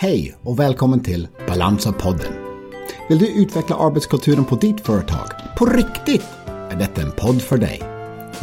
Hej 0.00 0.36
och 0.42 0.58
välkommen 0.58 1.00
till 1.00 1.28
Balansa-podden. 1.46 2.32
Vill 3.08 3.18
du 3.18 3.28
utveckla 3.28 3.76
arbetskulturen 3.76 4.44
på 4.44 4.56
ditt 4.56 4.80
företag? 4.80 5.26
På 5.56 5.66
riktigt? 5.66 6.24
Är 6.46 6.76
detta 6.76 7.02
en 7.02 7.12
podd 7.12 7.42
för 7.42 7.58
dig. 7.58 7.82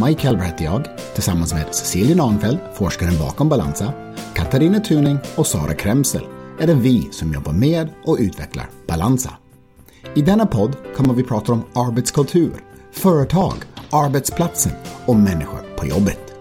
Mike 0.05 0.21
Helber 0.21 0.44
heter 0.44 0.65
jag, 0.65 0.86
tillsammans 1.13 1.54
med 1.54 1.76
Cecilia 1.76 2.15
Nahnfeldt, 2.15 2.62
forskaren 2.73 3.18
bakom 3.20 3.49
Balansa, 3.49 3.94
Katarina 4.34 4.80
Tuning 4.80 5.18
och 5.36 5.48
Sara 5.48 5.73
Kremsel 5.73 6.27
är 6.59 6.68
det 6.68 6.73
vi 6.73 7.09
som 7.12 7.34
jobbar 7.34 7.54
med 7.54 7.90
och 8.03 8.17
utvecklar 8.20 8.70
Balansa. 8.88 9.34
I 10.16 10.22
denna 10.22 10.45
podd 10.45 10.76
kommer 10.95 11.13
vi 11.13 11.23
prata 11.23 11.52
om 11.52 11.63
arbetskultur, 11.76 12.53
företag, 12.91 13.55
arbetsplatsen 13.91 14.72
och 15.05 15.16
människor 15.16 15.59
på 15.77 15.85
jobbet. 15.85 16.34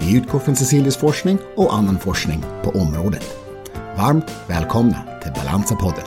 Vi 0.00 0.16
utgår 0.16 0.38
från 0.38 0.56
Cecilias 0.56 0.96
forskning 0.96 1.38
och 1.56 1.74
annan 1.74 1.98
forskning 1.98 2.44
på 2.62 2.70
området. 2.70 3.37
Varmt 3.98 4.30
välkomna 4.48 5.20
till 5.22 5.32
Balansa-podden. 5.32 6.04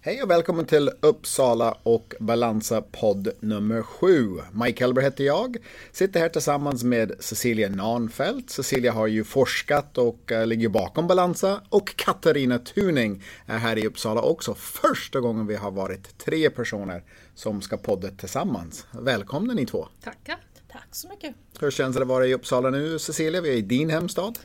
Hej 0.00 0.22
och 0.22 0.30
välkommen 0.30 0.66
till 0.66 0.90
Uppsala 1.00 1.76
och 1.82 2.14
Balansa 2.20 2.82
podd 2.82 3.28
nummer 3.40 3.82
sju. 3.82 4.28
Mike 4.52 4.84
Hellberg 4.84 5.04
heter 5.04 5.24
jag. 5.24 5.56
Sitter 5.92 6.20
här 6.20 6.28
tillsammans 6.28 6.84
med 6.84 7.12
Cecilia 7.18 7.68
Nahnfeldt. 7.68 8.50
Cecilia 8.50 8.92
har 8.92 9.06
ju 9.06 9.24
forskat 9.24 9.98
och 9.98 10.32
uh, 10.32 10.46
ligger 10.46 10.68
bakom 10.68 11.06
Balansa. 11.06 11.60
Och 11.68 11.96
Katarina 11.96 12.58
Tuning 12.58 13.22
är 13.46 13.58
här 13.58 13.78
i 13.78 13.86
Uppsala 13.86 14.22
också. 14.22 14.54
Första 14.54 15.20
gången 15.20 15.46
vi 15.46 15.56
har 15.56 15.70
varit 15.70 16.18
tre 16.18 16.50
personer 16.50 17.02
som 17.34 17.62
ska 17.62 17.76
podda 17.76 18.08
tillsammans. 18.08 18.86
Välkomna 18.92 19.54
ni 19.54 19.66
två. 19.66 19.88
Tackar. 20.04 20.49
Tack 20.72 20.94
så 20.94 21.08
mycket. 21.08 21.34
Hur 21.60 21.70
känns 21.70 21.96
det 21.96 22.02
att 22.02 22.08
vara 22.08 22.26
i 22.26 22.34
Uppsala 22.34 22.70
nu 22.70 22.98
Cecilia? 22.98 23.40
Vi 23.40 23.48
är 23.48 23.56
i 23.56 23.62
din 23.62 23.90
hemstad. 23.90 24.38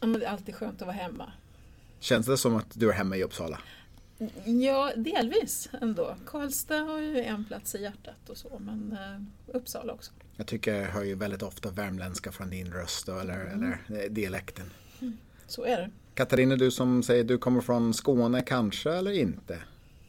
Ja, 0.00 0.06
men 0.06 0.20
det 0.20 0.26
är 0.26 0.30
alltid 0.30 0.54
skönt 0.54 0.82
att 0.82 0.86
vara 0.86 0.96
hemma. 0.96 1.32
Känns 2.00 2.26
det 2.26 2.36
som 2.36 2.56
att 2.56 2.66
du 2.74 2.88
är 2.88 2.92
hemma 2.92 3.16
i 3.16 3.22
Uppsala? 3.22 3.58
Ja, 4.44 4.92
delvis 4.96 5.68
ändå. 5.80 6.16
Karlstad 6.26 6.78
har 6.78 6.98
ju 6.98 7.22
en 7.22 7.44
plats 7.44 7.74
i 7.74 7.82
hjärtat 7.82 8.28
och 8.28 8.36
så, 8.36 8.58
men 8.58 8.92
eh, 8.92 9.54
Uppsala 9.56 9.92
också. 9.92 10.12
Jag 10.36 10.46
tycker 10.46 10.74
jag 10.74 10.88
hör 10.88 11.02
ju 11.02 11.14
väldigt 11.14 11.42
ofta 11.42 11.70
värmländska 11.70 12.32
från 12.32 12.50
din 12.50 12.72
röst 12.72 13.06
då, 13.06 13.18
eller, 13.18 13.46
mm. 13.46 13.72
eller 13.86 14.08
dialekten. 14.08 14.70
Mm. 15.00 15.16
Så 15.46 15.64
är 15.64 15.76
det. 15.76 15.90
Katarina, 16.14 16.56
du 16.56 16.70
som 16.70 17.02
säger 17.02 17.24
du 17.24 17.38
kommer 17.38 17.60
från 17.60 17.94
Skåne 17.94 18.42
kanske 18.42 18.92
eller 18.92 19.12
inte? 19.12 19.58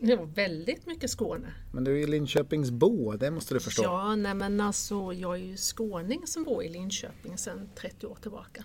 Ja, 0.05 0.27
väldigt 0.35 0.85
mycket 0.85 1.09
Skåne. 1.09 1.53
Men 1.71 1.83
du 1.83 1.91
är 1.91 1.97
ju 1.97 2.07
Linköpingsbo, 2.07 3.11
det 3.11 3.31
måste 3.31 3.53
du 3.53 3.59
förstå. 3.59 3.83
Ja, 3.83 4.15
nej 4.15 4.33
men 4.33 4.61
alltså 4.61 5.13
jag 5.13 5.33
är 5.33 5.43
ju 5.43 5.57
skåning 5.57 6.27
som 6.27 6.43
bor 6.43 6.63
i 6.63 6.69
Linköping 6.69 7.37
sedan 7.37 7.69
30 7.75 8.07
år 8.07 8.17
tillbaka. 8.21 8.63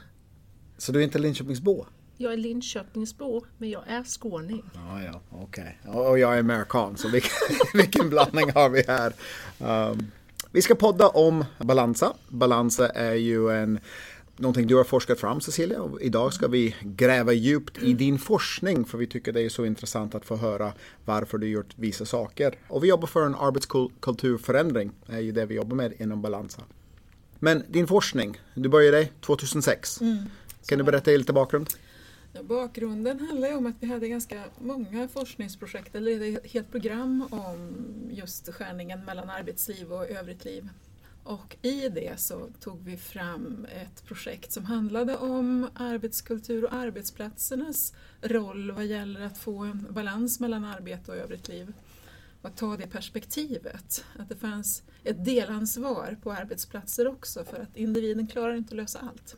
Så 0.79 0.93
du 0.93 0.99
är 0.99 1.05
inte 1.05 1.19
Linköpingsbo? 1.19 1.85
Jag 2.17 2.33
är 2.33 2.37
Linköpingsbo, 2.37 3.45
men 3.59 3.71
jag 3.71 3.83
är 3.89 4.05
skåning. 4.05 4.71
Ja, 4.75 5.03
ja, 5.03 5.21
okej. 5.31 5.79
Okay. 5.85 6.01
Och 6.01 6.19
jag 6.19 6.35
är 6.35 6.41
amerikan, 6.41 6.97
så 6.97 7.09
vilken, 7.09 7.31
vilken 7.75 8.11
blandning 8.11 8.51
har 8.55 8.69
vi 8.69 8.85
här? 8.89 9.13
Um, 9.91 10.11
vi 10.51 10.63
ska 10.63 10.75
podda 10.75 11.09
om 11.09 11.45
Balansa. 11.59 12.13
Balansa 12.29 12.89
är 12.89 13.15
ju 13.15 13.51
en 13.51 13.81
någonting 14.39 14.67
du 14.67 14.77
har 14.77 14.85
forskat 14.85 15.21
fram 15.21 15.41
Cecilia. 15.41 15.83
Och 15.83 16.03
idag 16.03 16.33
ska 16.33 16.49
vi 16.49 16.77
gräva 16.83 17.33
djupt 17.33 17.83
i 17.83 17.93
din 17.93 18.19
forskning 18.19 18.85
för 18.85 18.99
vi 18.99 19.07
tycker 19.07 19.33
det 19.33 19.43
är 19.43 19.49
så 19.49 19.65
intressant 19.65 20.15
att 20.15 20.25
få 20.25 20.37
höra 20.37 20.73
varför 21.05 21.39
du 21.39 21.49
gjort 21.49 21.75
vissa 21.77 22.05
saker. 22.05 22.59
Och 22.69 22.85
vi 22.85 22.89
jobbar 22.89 23.07
för 23.07 23.27
en 23.27 23.35
arbetskulturförändring, 23.35 24.93
det 25.07 25.13
är 25.13 25.21
ju 25.21 25.33
det 25.33 25.47
vi 25.47 25.55
jobbar 25.55 25.77
med 25.77 26.01
inom 26.01 26.23
Balansa. 26.23 26.63
Men 27.39 27.63
din 27.69 27.87
forskning, 27.87 28.41
du 28.55 28.69
började 28.69 29.09
2006. 29.21 30.01
Mm, 30.01 30.19
kan 30.67 30.79
du 30.79 30.85
berätta 30.85 31.11
lite 31.11 31.33
bakgrund? 31.33 31.69
Ja, 32.33 32.43
bakgrunden 32.43 33.21
handlar 33.21 33.57
om 33.57 33.67
att 33.67 33.75
vi 33.81 33.87
hade 33.87 34.09
ganska 34.09 34.45
många 34.59 35.09
forskningsprojekt, 35.09 35.95
eller 35.95 36.37
ett 36.37 36.47
helt 36.47 36.71
program 36.71 37.29
om 37.31 37.77
just 38.11 38.53
skärningen 38.53 39.05
mellan 39.05 39.31
arbetsliv 39.31 39.93
och 39.93 40.11
övrigt 40.11 40.45
liv. 40.45 40.69
Och 41.29 41.57
i 41.63 41.89
det 41.89 42.21
så 42.21 42.49
tog 42.61 42.85
vi 42.85 42.97
fram 42.97 43.67
ett 43.71 44.05
projekt 44.05 44.53
som 44.53 44.65
handlade 44.65 45.17
om 45.17 45.69
arbetskultur 45.75 46.65
och 46.65 46.73
arbetsplatsernas 46.75 47.95
roll 48.23 48.73
vad 48.73 48.87
gäller 48.87 49.21
att 49.21 49.39
få 49.39 49.59
en 49.59 49.87
balans 49.91 50.41
mellan 50.41 50.65
arbete 50.65 51.11
och 51.11 51.17
övrigt 51.17 51.49
liv. 51.49 51.73
Och 52.43 52.49
att 52.49 52.57
ta 52.57 52.77
det 52.77 52.87
perspektivet, 52.87 54.05
att 54.17 54.29
det 54.29 54.37
fanns 54.37 54.83
ett 55.05 55.25
delansvar 55.25 56.17
på 56.23 56.33
arbetsplatser 56.33 57.09
också 57.09 57.45
för 57.45 57.61
att 57.61 57.77
individen 57.77 58.27
klarar 58.27 58.55
inte 58.55 58.73
att 58.73 58.77
lösa 58.77 58.99
allt. 58.99 59.37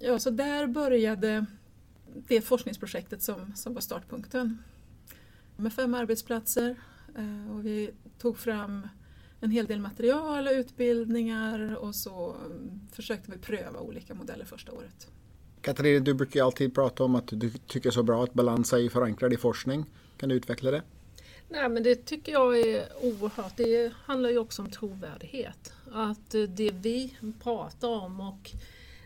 Ja, 0.00 0.18
så 0.18 0.30
där 0.30 0.66
började 0.66 1.46
det 2.14 2.40
forskningsprojektet 2.40 3.22
som, 3.22 3.52
som 3.56 3.74
var 3.74 3.80
startpunkten. 3.80 4.62
Med 5.56 5.72
fem 5.72 5.94
arbetsplatser 5.94 6.76
eh, 7.16 7.50
och 7.50 7.66
vi 7.66 7.90
tog 8.18 8.38
fram 8.38 8.88
en 9.40 9.50
hel 9.50 9.66
del 9.66 9.80
material 9.80 10.46
och 10.46 10.52
utbildningar 10.52 11.76
och 11.76 11.94
så 11.94 12.36
försökte 12.92 13.30
vi 13.30 13.38
pröva 13.38 13.80
olika 13.80 14.14
modeller 14.14 14.44
första 14.44 14.72
året. 14.72 15.08
Katarina, 15.60 16.04
du 16.04 16.14
brukar 16.14 16.44
alltid 16.44 16.74
prata 16.74 17.04
om 17.04 17.14
att 17.14 17.26
du 17.26 17.50
tycker 17.50 17.90
så 17.90 18.02
bra 18.02 18.24
att 18.24 18.34
balansa 18.34 18.80
är 18.80 18.88
förankrad 18.88 19.32
i 19.32 19.36
forskning. 19.36 19.84
Kan 20.16 20.28
du 20.28 20.34
utveckla 20.34 20.70
det? 20.70 20.82
Nej 21.48 21.68
men 21.68 21.82
det 21.82 21.94
tycker 21.94 22.32
jag 22.32 22.58
är 22.60 22.84
oerhört. 23.02 23.56
Det 23.56 23.92
handlar 24.04 24.30
ju 24.30 24.38
också 24.38 24.62
om 24.62 24.70
trovärdighet. 24.70 25.72
Att 25.92 26.30
det 26.30 26.70
vi 26.70 27.16
pratar 27.42 27.88
om 27.88 28.20
och 28.20 28.50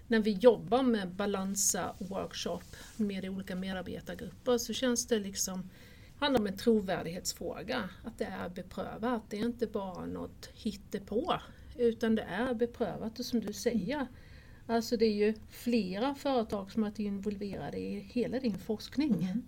när 0.06 0.20
vi 0.20 0.30
jobbar 0.30 0.82
med 0.82 1.08
balansa 1.08 1.94
workshop 1.98 2.62
med 2.96 3.28
olika 3.28 3.54
medarbetargrupper 3.54 4.58
så 4.58 4.72
känns 4.72 5.06
det 5.06 5.18
liksom 5.18 5.70
handlar 6.22 6.40
om 6.40 6.46
en 6.46 6.56
trovärdighetsfråga. 6.56 7.88
Att 8.04 8.18
det 8.18 8.24
är 8.24 8.48
beprövat. 8.48 9.22
Det 9.28 9.38
är 9.38 9.44
inte 9.44 9.66
bara 9.66 10.06
något 10.06 10.50
hittepå. 10.54 11.40
Utan 11.76 12.14
det 12.14 12.22
är 12.22 12.54
beprövat 12.54 13.18
och 13.18 13.24
som 13.24 13.40
du 13.40 13.52
säger. 13.52 14.06
Alltså 14.66 14.96
det 14.96 15.06
är 15.06 15.14
ju 15.26 15.34
flera 15.50 16.14
företag 16.14 16.72
som 16.72 16.82
har 16.82 16.90
varit 16.90 16.98
involverade 16.98 17.78
i 17.78 18.00
hela 18.00 18.40
din 18.40 18.58
forskning. 18.58 19.14
Mm. 19.14 19.42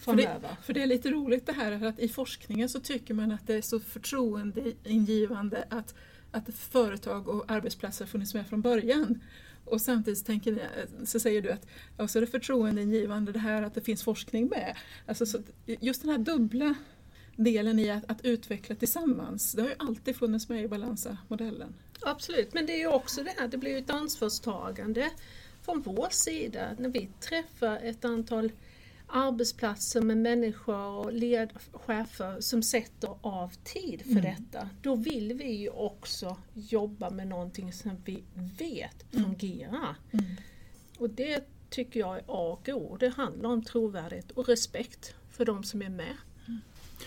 För 0.00 0.14
det, 0.14 0.40
för 0.62 0.72
det, 0.72 0.82
är 0.82 0.86
lite 0.86 1.10
roligt 1.10 1.46
det 1.46 1.52
här 1.52 1.84
att 1.84 1.98
i 1.98 2.08
forskningen 2.08 2.68
så 2.68 2.80
tycker 2.80 3.14
man 3.14 3.32
att 3.32 3.46
det 3.46 3.54
är 3.54 3.62
så 3.62 3.80
förtroendeingivande 3.80 5.64
att, 5.70 5.94
att 6.30 6.54
företag 6.54 7.28
och 7.28 7.44
arbetsplatser 7.50 8.06
funnits 8.06 8.34
med 8.34 8.46
från 8.46 8.60
början. 8.60 9.20
Och 9.66 9.80
samtidigt 9.80 10.26
tänker, 10.26 10.68
så 11.04 11.20
säger 11.20 11.42
du 11.42 11.50
att 11.50 11.66
ja, 11.96 12.08
så 12.08 12.18
är 12.18 12.20
det 12.20 12.26
förtroendeingivande 12.26 13.32
det 13.32 13.38
här 13.38 13.62
att 13.62 13.74
det 13.74 13.80
finns 13.80 14.02
forskning 14.02 14.48
med. 14.48 14.76
Alltså, 15.06 15.26
så 15.26 15.38
just 15.66 16.02
den 16.02 16.10
här 16.10 16.18
dubbla 16.18 16.74
delen 17.36 17.78
i 17.78 17.90
att, 17.90 18.10
att, 18.10 18.24
utveckla 18.24 18.76
tillsammans, 18.76 19.52
det 19.52 19.62
har 19.62 19.68
ju 19.68 19.74
alltid 19.78 20.16
funnits 20.16 20.48
med 20.48 20.64
i 20.64 20.68
Balansa-modellen. 20.68 21.74
Absolut, 22.00 22.54
men 22.54 22.66
det 22.66 22.72
är 22.72 22.78
ju 22.78 22.86
också 22.86 23.22
det 23.22 23.34
här, 23.38 23.48
det 23.48 23.58
blir 23.58 23.70
ju 23.70 23.78
ett 23.78 23.90
ansvarstagande 23.90 25.10
från 25.62 25.82
vår 25.82 26.08
sida 26.10 26.68
när 26.78 26.88
vi 26.88 27.08
träffar 27.20 27.76
ett 27.82 28.04
antal 28.04 28.52
arbetsplatser 29.06 30.00
med 30.00 30.16
människor 30.16 30.76
och 30.76 31.12
ledchefer 31.12 32.40
som 32.40 32.62
sätter 32.62 33.10
av 33.20 33.52
tid 33.64 34.02
för 34.02 34.10
mm. 34.10 34.22
detta. 34.22 34.68
Då 34.82 34.94
vill 34.94 35.32
vi 35.32 35.50
ju 35.50 35.68
också 35.68 36.36
jobba 36.54 37.10
med 37.10 37.26
någonting 37.26 37.72
som 37.72 37.90
vi 38.04 38.22
vet 38.58 39.14
mm. 39.14 39.24
fungerar. 39.24 39.96
Mm. 40.12 40.24
Och 40.98 41.10
det 41.10 41.44
tycker 41.70 42.00
jag 42.00 42.16
är 42.16 42.22
A 42.26 42.58
och 42.60 42.68
O. 42.68 42.96
Det 43.00 43.08
handlar 43.08 43.50
om 43.50 43.62
trovärdighet 43.64 44.30
och 44.30 44.48
respekt 44.48 45.14
för 45.30 45.44
de 45.44 45.64
som 45.64 45.82
är 45.82 45.90
med. 45.90 46.16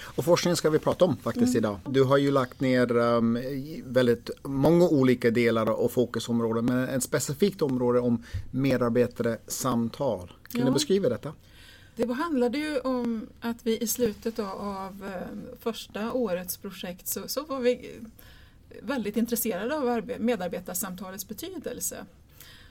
Och 0.02 0.26
forskning 0.26 0.56
ska 0.56 0.70
vi 0.70 0.80
prata 0.80 1.06
om 1.06 1.18
faktiskt 1.18 1.56
mm. 1.56 1.58
idag. 1.58 1.80
Du 1.90 2.04
har 2.04 2.18
ju 2.18 2.32
lagt 2.32 2.60
ner 2.60 2.98
um, 2.98 3.40
väldigt 3.86 4.30
många 4.44 4.88
olika 4.88 5.32
delar 5.32 5.70
och 5.70 5.92
fokusområden 5.92 6.66
men 6.66 6.90
ett 6.90 7.04
specifikt 7.04 7.62
område 7.62 8.00
om 8.00 8.24
medarbetare 8.52 9.38
samtal. 9.48 10.32
Kan 10.52 10.62
ja. 10.62 10.68
du 10.68 10.72
beskriva 10.72 11.10
detta? 11.10 11.34
Det 12.08 12.14
handlade 12.14 12.58
ju 12.58 12.80
om 12.80 13.28
att 13.40 13.66
vi 13.66 13.78
i 13.78 13.88
slutet 13.88 14.40
av 14.40 15.06
eh, 15.06 15.58
första 15.60 16.14
årets 16.14 16.58
projekt 16.58 17.08
så, 17.08 17.28
så 17.28 17.44
var 17.46 17.60
vi 17.60 18.00
väldigt 18.82 19.18
intresserade 19.18 19.76
av 19.76 20.12
medarbetarsamtalets 20.20 21.28
betydelse. 21.28 22.06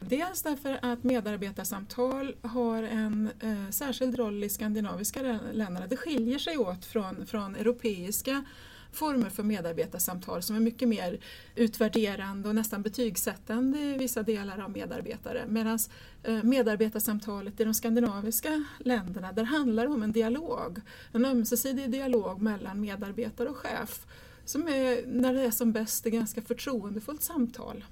Dels 0.00 0.42
därför 0.42 0.78
att 0.82 1.04
medarbetarsamtal 1.04 2.34
har 2.42 2.82
en 2.82 3.30
eh, 3.40 3.70
särskild 3.70 4.18
roll 4.18 4.44
i 4.44 4.48
skandinaviska 4.48 5.22
länderna. 5.52 5.86
Det 5.86 5.96
skiljer 5.96 6.38
sig 6.38 6.58
åt 6.58 6.84
från, 6.84 7.26
från 7.26 7.56
europeiska 7.56 8.44
former 8.92 9.30
för 9.30 9.42
medarbetarsamtal 9.42 10.42
som 10.42 10.56
är 10.56 10.60
mycket 10.60 10.88
mer 10.88 11.20
utvärderande 11.54 12.48
och 12.48 12.54
nästan 12.54 12.82
betygsättande 12.82 13.78
i 13.78 13.98
vissa 13.98 14.22
delar 14.22 14.58
av 14.58 14.70
medarbetare. 14.70 15.44
Medan 15.48 15.78
eh, 16.22 16.42
medarbetarsamtalet 16.42 17.60
i 17.60 17.64
de 17.64 17.74
skandinaviska 17.74 18.64
länderna, 18.78 19.32
där 19.32 19.44
handlar 19.44 19.86
det 19.86 19.92
om 19.92 20.02
en 20.02 20.12
dialog. 20.12 20.80
En 21.12 21.24
ömsesidig 21.24 21.90
dialog 21.90 22.42
mellan 22.42 22.80
medarbetare 22.80 23.48
och 23.48 23.56
chef 23.56 24.06
som 24.44 24.68
är, 24.68 25.06
när 25.06 25.34
det 25.34 25.42
är 25.42 25.50
som 25.50 25.72
bäst, 25.72 26.06
ett 26.06 26.12
ganska 26.12 26.42
förtroendefullt 26.42 27.22
samtal. 27.22 27.84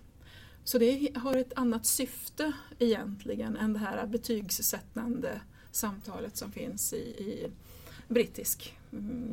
Så 0.65 0.79
det 0.79 1.09
har 1.15 1.37
ett 1.37 1.53
annat 1.57 1.87
syfte 1.87 2.53
egentligen 2.79 3.57
än 3.57 3.73
det 3.73 3.79
här 3.79 4.07
betygssättande 4.07 5.41
samtalet 5.71 6.37
som 6.37 6.53
finns 6.53 6.93
i, 6.93 6.97
i 6.97 7.51
brittisk, 8.09 8.73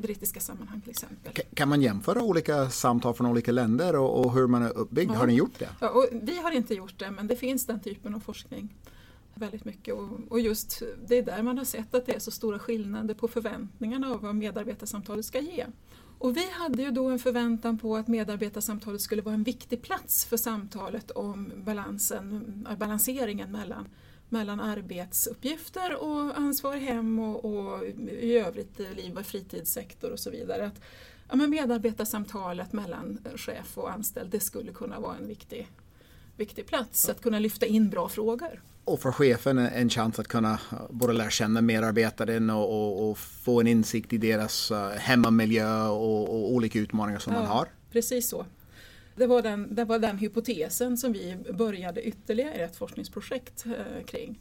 brittiska 0.01 0.39
sammanhang 0.39 0.81
till 0.81 0.89
exempel. 0.89 1.33
Kan 1.53 1.69
man 1.69 1.81
jämföra 1.81 2.21
olika 2.21 2.69
samtal 2.69 3.13
från 3.13 3.27
olika 3.27 3.51
länder 3.51 3.95
och, 3.95 4.25
och 4.25 4.33
hur 4.33 4.47
man 4.47 4.63
är 4.63 4.77
uppbyggd? 4.77 5.11
Ja. 5.11 5.15
Har 5.15 5.27
ni 5.27 5.33
gjort 5.33 5.59
det? 5.59 5.69
Ja, 5.79 5.89
och 5.89 6.07
vi 6.11 6.39
har 6.39 6.51
inte 6.51 6.73
gjort 6.73 6.99
det 6.99 7.11
men 7.11 7.27
det 7.27 7.35
finns 7.35 7.65
den 7.65 7.79
typen 7.79 8.15
av 8.15 8.19
forskning 8.19 8.69
väldigt 9.35 9.65
mycket 9.65 9.93
och, 9.93 10.09
och, 10.29 10.39
just 10.39 10.81
det 11.07 11.17
är 11.17 11.23
där 11.23 11.43
man 11.43 11.57
har 11.57 11.65
sett 11.65 11.95
att 11.95 12.05
det 12.05 12.15
är 12.15 12.19
så 12.19 12.31
stora 12.31 12.59
skillnader 12.59 13.13
på 13.13 13.27
förväntningarna 13.27 14.07
av 14.07 14.21
vad 14.21 14.35
medarbetarsamtalet 14.35 15.25
ska 15.25 15.39
ge. 15.39 15.65
Och 16.19 16.37
vi 16.37 16.49
hade 16.51 16.83
ju 16.83 16.91
då 16.91 17.07
en 17.07 17.19
förväntan 17.19 17.77
på 17.77 17.95
att 17.95 18.07
medarbetarsamtalet 18.07 19.01
skulle 19.01 19.21
vara 19.21 19.35
en 19.35 19.43
viktig 19.43 19.81
plats 19.81 20.25
för 20.25 20.37
samtalet 20.37 21.11
om 21.11 21.51
balansen, 21.55 22.67
balanseringen 22.79 23.51
mellan, 23.51 23.87
mellan 24.33 24.59
arbetsuppgifter 24.59 26.03
och 26.03 26.37
ansvar 26.37 26.75
hem 26.75 27.19
och, 27.19 27.45
och 27.45 27.85
i 28.09 28.37
övrigt 28.37 28.79
liv 28.79 29.17
och 29.17 29.25
fritidssektor 29.25 30.11
och 30.11 30.19
så 30.19 30.29
vidare. 30.29 30.65
Att, 30.65 30.81
ja, 31.29 31.35
men 31.35 31.49
medarbetarsamtalet 31.49 32.73
mellan 32.73 33.19
chef 33.35 33.77
och 33.77 33.91
anställd 33.91 34.31
det 34.31 34.39
skulle 34.39 34.71
kunna 34.73 34.99
vara 34.99 35.15
en 35.15 35.27
viktig, 35.27 35.67
viktig 36.37 36.65
plats, 36.65 37.09
att 37.09 37.21
kunna 37.21 37.39
lyfta 37.39 37.65
in 37.65 37.89
bra 37.89 38.09
frågor 38.09 38.61
och 38.85 38.99
för 38.99 39.11
chefen 39.11 39.57
en 39.57 39.89
chans 39.89 40.19
att 40.19 40.27
kunna 40.27 40.59
både 40.89 41.13
lära 41.13 41.29
känna 41.29 41.61
medarbetaren 41.61 42.49
och, 42.49 42.69
och, 42.69 43.09
och 43.09 43.17
få 43.17 43.61
en 43.61 43.67
insikt 43.67 44.13
i 44.13 44.17
deras 44.17 44.71
uh, 44.71 44.89
hemmamiljö 44.89 45.87
och, 45.87 46.29
och, 46.29 46.53
olika 46.53 46.79
utmaningar 46.79 47.19
som 47.19 47.33
ja, 47.33 47.39
man 47.39 47.47
har. 47.47 47.67
Precis 47.91 48.29
så. 48.29 48.45
Det 49.15 49.27
var, 49.27 49.41
den, 49.41 49.75
det 49.75 49.85
var 49.85 49.99
den 49.99 50.17
hypotesen 50.17 50.97
som 50.97 51.13
vi 51.13 51.37
började 51.53 52.01
ytterligare 52.01 52.53
ett 52.53 52.75
forskningsprojekt 52.75 53.65
eh, 53.65 54.05
kring. 54.05 54.39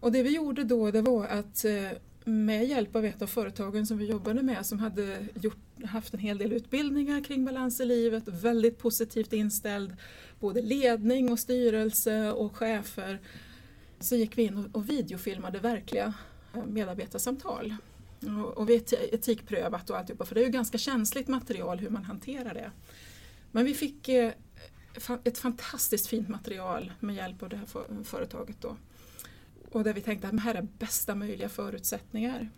Och 0.00 0.12
det 0.12 0.22
vi 0.22 0.34
gjorde 0.34 0.64
då 0.64 0.90
det 0.90 1.02
var 1.02 1.26
att 1.26 1.64
eh, 1.64 1.90
med 2.24 2.66
hjälp 2.66 2.96
av 2.96 3.04
ett 3.04 3.22
av 3.22 3.26
företagen 3.26 3.86
som 3.86 3.98
vi 3.98 4.06
jobbade 4.06 4.42
med 4.42 4.66
som 4.66 4.78
hade 4.78 5.26
gjort, 5.40 5.84
haft 5.84 6.14
en 6.14 6.20
hel 6.20 6.38
del 6.38 6.52
utbildningar 6.52 7.24
kring 7.24 7.44
balans 7.44 7.80
i 7.80 7.84
livet, 7.84 8.28
väldigt 8.28 8.78
positivt 8.78 9.32
inställd, 9.32 9.96
både 10.40 10.62
ledning 10.62 11.32
och 11.32 11.38
styrelse 11.38 12.32
och 12.32 12.56
chefer 12.56 13.20
så 14.00 14.16
gick 14.16 14.38
vi 14.38 14.42
in 14.42 14.70
och 14.72 14.90
videofilmade 14.90 15.58
verkliga 15.58 16.14
eh, 16.54 16.64
medarbetarsamtal. 16.66 17.74
Och 18.54 18.68
vi 18.68 18.84
etikprövat 19.12 19.90
och 19.90 19.98
alltihopa, 19.98 20.24
för 20.24 20.34
det 20.34 20.40
är 20.40 20.44
ju 20.44 20.50
ganska 20.50 20.78
känsligt 20.78 21.28
material 21.28 21.78
hur 21.78 21.90
man 21.90 22.04
hanterar 22.04 22.54
det. 22.54 22.70
Men 23.58 23.64
vi 23.64 23.74
fick 23.74 24.08
eh, 24.08 24.32
ett 25.24 25.38
fantastiskt 25.38 26.06
fint 26.06 26.28
material 26.28 26.92
med 27.00 27.16
hjälp 27.16 27.42
av 27.42 27.48
det 27.48 27.56
här 27.56 28.04
företaget 28.04 28.56
då. 28.60 28.76
Och 29.72 29.84
där 29.84 29.92
vi 29.92 30.00
tänkte 30.00 30.28
att 30.28 30.36
det 30.36 30.40
här 30.40 30.54
är 30.54 30.62
bästa 30.62 31.14
möjliga 31.14 31.48
förutsättningar. 31.48 32.50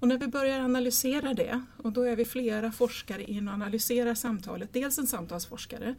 Och 0.00 0.08
när 0.08 0.18
vi 0.18 0.26
börjar 0.26 0.60
analysera 0.60 1.34
det, 1.34 1.62
och 1.76 1.92
då 1.92 2.02
är 2.02 2.16
vi 2.16 2.24
flera 2.24 2.72
forskare 2.72 3.24
in 3.24 3.48
och 3.48 3.54
analyserar 3.54 4.14
samtalet, 4.14 4.72
dels 4.72 4.98
en 4.98 5.06
samtalsforskare, 5.06 5.94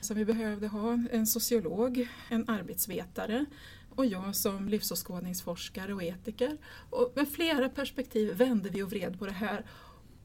så 0.00 0.14
vi 0.14 0.24
behövde 0.24 0.68
ha 0.68 0.98
en 1.10 1.26
sociolog, 1.26 2.08
en 2.28 2.48
arbetsvetare, 2.48 3.46
och 3.94 4.06
jag 4.06 4.36
som 4.36 4.68
livsåskådningsforskare 4.68 5.94
och 5.94 6.02
etiker. 6.02 6.58
Och 6.90 7.12
med 7.16 7.28
flera 7.28 7.68
perspektiv 7.68 8.36
vände 8.36 8.68
vi 8.68 8.82
och 8.82 8.90
vred 8.90 9.18
på 9.18 9.26
det 9.26 9.32
här 9.32 9.66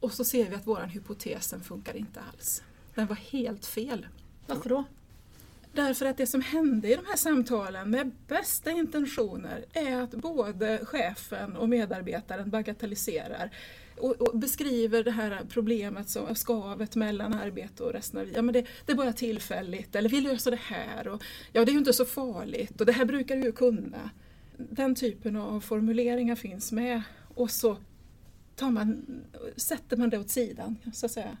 och 0.00 0.12
så 0.12 0.24
ser 0.24 0.50
vi 0.50 0.54
att 0.54 0.66
vår 0.66 0.80
hypotes 0.80 1.54
funkar 1.62 1.96
inte 1.96 2.20
alls. 2.20 2.62
Den 2.94 3.06
var 3.06 3.16
helt 3.16 3.66
fel. 3.66 4.06
Varför 4.46 4.68
då? 4.68 4.84
Därför 5.74 6.06
att 6.06 6.16
det 6.16 6.26
som 6.26 6.40
hände 6.40 6.92
i 6.92 6.96
de 6.96 7.06
här 7.06 7.16
samtalen 7.16 7.90
med 7.90 8.10
bästa 8.28 8.70
intentioner 8.70 9.64
är 9.72 9.96
att 10.00 10.10
både 10.10 10.80
chefen 10.84 11.56
och 11.56 11.68
medarbetaren 11.68 12.50
bagatelliserar 12.50 13.50
och, 13.96 14.10
och, 14.10 14.38
beskriver 14.38 15.04
det 15.04 15.10
här 15.10 15.40
problemet, 15.48 16.08
som, 16.08 16.34
skavet 16.34 16.96
mellan 16.96 17.34
arbete 17.34 17.82
och 17.82 17.92
resten 17.92 18.20
av 18.20 18.24
livet. 18.24 18.36
Ja, 18.36 18.42
men 18.42 18.52
det, 18.52 18.66
det 18.86 18.92
är 18.92 18.96
bara 18.96 19.12
tillfälligt, 19.12 19.96
eller 19.96 20.08
vi 20.08 20.20
löser 20.20 20.50
det 20.50 20.60
här. 20.62 21.08
Och, 21.08 21.22
ja, 21.52 21.64
det 21.64 21.70
är 21.70 21.72
ju 21.72 21.78
inte 21.78 21.92
så 21.92 22.04
farligt 22.04 22.80
och 22.80 22.86
det 22.86 22.92
här 22.92 23.04
brukar 23.04 23.36
du 23.36 23.42
ju 23.42 23.52
kunna. 23.52 24.10
Den 24.56 24.94
typen 24.94 25.36
av 25.36 25.60
formuleringar 25.60 26.34
finns 26.34 26.72
med 26.72 27.02
och 27.34 27.50
så 27.50 27.76
tar 28.56 28.70
man, 28.70 29.06
sätter 29.56 29.96
man 29.96 30.10
det 30.10 30.18
åt 30.18 30.30
sidan. 30.30 30.76
Så 30.92 31.06
att 31.06 31.12
säga. 31.12 31.36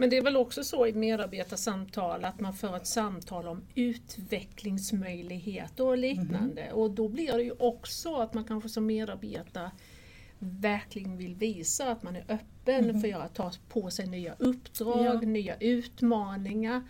Men 0.00 0.10
det 0.10 0.16
är 0.16 0.22
väl 0.22 0.36
också 0.36 0.64
så 0.64 0.86
i 0.86 0.92
medarbetarsamtal 0.92 2.24
att 2.24 2.40
man 2.40 2.54
för 2.54 2.76
ett 2.76 2.86
samtal 2.86 3.48
om 3.48 3.62
utvecklingsmöjligheter 3.74 5.84
och 5.84 5.98
liknande. 5.98 6.62
Mm. 6.62 6.76
Och 6.76 6.90
då 6.90 7.08
blir 7.08 7.32
det 7.32 7.42
ju 7.42 7.52
också 7.58 8.14
att 8.14 8.34
man 8.34 8.44
kanske 8.44 8.68
som 8.68 8.86
medarbetare 8.86 9.70
verkligen 10.38 11.16
vill 11.16 11.34
visa 11.34 11.92
att 11.92 12.02
man 12.02 12.16
är 12.16 12.24
öppen 12.28 12.90
mm. 12.90 13.00
för 13.00 13.12
att 13.12 13.34
ta 13.34 13.52
på 13.68 13.90
sig 13.90 14.06
nya 14.06 14.34
uppdrag, 14.38 15.24
ja. 15.24 15.28
nya 15.28 15.56
utmaningar. 15.56 16.82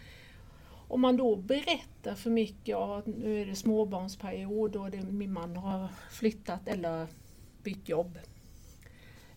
Om 0.89 1.01
man 1.01 1.17
då 1.17 1.37
berättar 1.37 2.15
för 2.15 2.31
mycket, 2.31 2.69
ja, 2.69 3.03
nu 3.07 3.43
är 3.43 3.47
det 3.47 3.57
småbarnsperiod 3.57 4.77
och 4.77 4.91
det, 4.91 5.03
min 5.03 5.33
man 5.33 5.57
har 5.57 5.89
flyttat 6.11 6.69
eller 6.69 7.07
bytt 7.63 7.89
jobb 7.89 8.19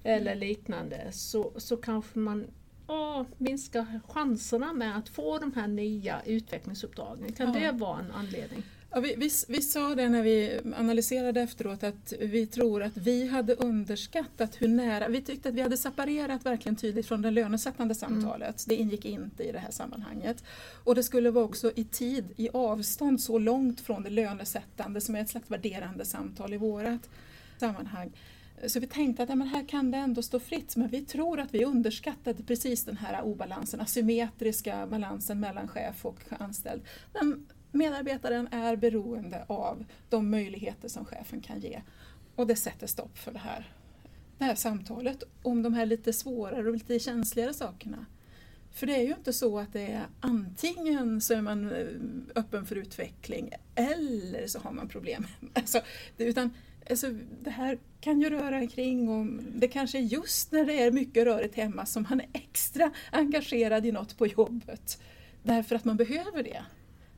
eller 0.03 0.35
liknande 0.35 1.11
så, 1.11 1.51
så 1.57 1.77
kanske 1.77 2.19
man 2.19 2.47
ja, 2.87 3.25
minskar 3.37 3.99
chanserna 4.07 4.73
med 4.73 4.97
att 4.97 5.09
få 5.09 5.39
de 5.39 5.53
här 5.53 5.67
nya 5.67 6.21
utvecklingsuppdragen. 6.25 7.31
Kan 7.31 7.53
ja. 7.53 7.59
det 7.59 7.77
vara 7.77 7.99
en 7.99 8.11
anledning? 8.11 8.63
Ja, 8.95 8.99
vi, 8.99 9.15
vi, 9.17 9.29
vi, 9.47 9.61
sa 9.61 9.95
det 9.95 10.09
när 10.09 10.23
vi 10.23 10.59
analyserade 10.77 11.41
efteråt 11.41 11.83
att 11.83 12.13
vi 12.19 12.47
tror 12.47 12.83
att 12.83 12.97
vi 12.97 13.27
hade 13.27 13.55
underskattat 13.55 14.61
hur 14.61 14.67
nära, 14.67 15.07
vi 15.07 15.21
tyckte 15.21 15.49
att 15.49 15.55
vi 15.55 15.61
hade 15.61 15.77
separerat 15.77 16.45
verkligen 16.45 16.75
tydligt 16.75 17.07
från 17.07 17.21
det 17.21 17.31
lönesättande 17.31 17.95
samtalet. 17.95 18.41
Mm. 18.41 18.55
Det 18.67 18.75
ingick 18.75 19.05
inte 19.05 19.43
i 19.43 19.51
det 19.51 19.59
här 19.59 19.71
sammanhanget. 19.71 20.43
Och 20.83 20.95
det 20.95 21.03
skulle 21.03 21.31
vara 21.31 21.45
också 21.45 21.71
i 21.75 21.83
tid, 21.83 22.25
i 22.35 22.49
avstånd 22.53 23.21
så 23.21 23.39
långt 23.39 23.81
från 23.81 24.03
det 24.03 24.09
lönesättande 24.09 25.01
som 25.01 25.15
är 25.15 25.21
ett 25.21 25.29
slags 25.29 25.51
värderande 25.51 26.05
samtal 26.05 26.53
i 26.53 26.57
vårat 26.57 27.09
sammanhang. 27.57 28.11
Så 28.67 28.79
vi 28.79 28.87
tänkte 28.87 29.23
att 29.23 29.29
ja, 29.29 29.35
men 29.35 29.47
här 29.47 29.67
kan 29.67 29.91
det 29.91 29.97
ändå 29.97 30.21
stå 30.21 30.39
fritt, 30.39 30.75
men 30.75 30.87
vi 30.87 31.01
tror 31.01 31.39
att 31.39 31.53
vi 31.53 31.65
underskattade 31.65 32.43
precis 32.43 32.85
den 32.85 32.97
här 32.97 33.23
obalansen, 33.23 33.81
asymmetriska 33.81 34.87
balansen 34.87 35.39
mellan 35.39 35.67
chef 35.67 36.05
och 36.05 36.19
anställd. 36.39 36.81
Men 37.13 37.45
Medarbetaren 37.75 38.47
är 38.51 38.75
beroende 38.75 39.45
av 39.47 39.85
de 40.09 40.31
möjligheter 40.31 40.87
som 40.87 41.05
chefen 41.05 41.41
kan 41.41 41.59
ge 41.59 41.81
och 42.35 42.47
det 42.47 42.55
sätter 42.55 42.87
stopp 42.87 43.17
för 43.17 43.31
det 43.31 43.39
här, 43.39 43.73
det 44.37 44.43
här 44.43 44.55
samtalet 44.55 45.23
om 45.41 45.63
de 45.63 45.73
här 45.73 45.85
lite 45.85 46.13
svårare 46.13 46.67
och 46.67 46.73
lite 46.73 46.99
känsligare 46.99 47.53
sakerna. 47.53 48.05
För 48.71 48.87
det 48.87 48.95
är 48.95 49.01
ju 49.01 49.13
inte 49.13 49.33
så 49.33 49.59
att 49.59 49.73
det 49.73 49.91
är 49.91 50.07
antingen 50.19 51.21
så 51.21 51.33
är 51.33 51.41
man 51.41 51.71
eh, 51.71 51.87
öppen 52.35 52.65
för 52.65 52.75
utveckling 52.75 53.53
eller 53.75 54.47
så 54.47 54.59
har 54.59 54.71
man 54.71 54.87
problem. 54.87 55.27
Alltså, 55.53 55.81
utan, 56.17 56.49
alltså, 56.89 57.09
det 57.41 57.49
här 57.49 57.79
kan 58.01 58.21
ju 58.21 58.29
röra 58.29 58.67
kring 58.67 59.09
och 59.09 59.25
det 59.55 59.67
kanske 59.67 59.97
är 59.97 60.01
just 60.01 60.51
när 60.51 60.65
det 60.65 60.83
är 60.83 60.91
mycket 60.91 61.23
rörigt 61.25 61.55
hemma 61.55 61.85
som 61.85 62.05
man 62.09 62.21
är 62.21 62.29
extra 62.33 62.91
engagerad 63.11 63.85
i 63.85 63.91
något 63.91 64.17
på 64.17 64.27
jobbet. 64.27 65.01
Därför 65.43 65.75
att 65.75 65.85
man 65.85 65.97
behöver 65.97 66.43
det. 66.43 66.63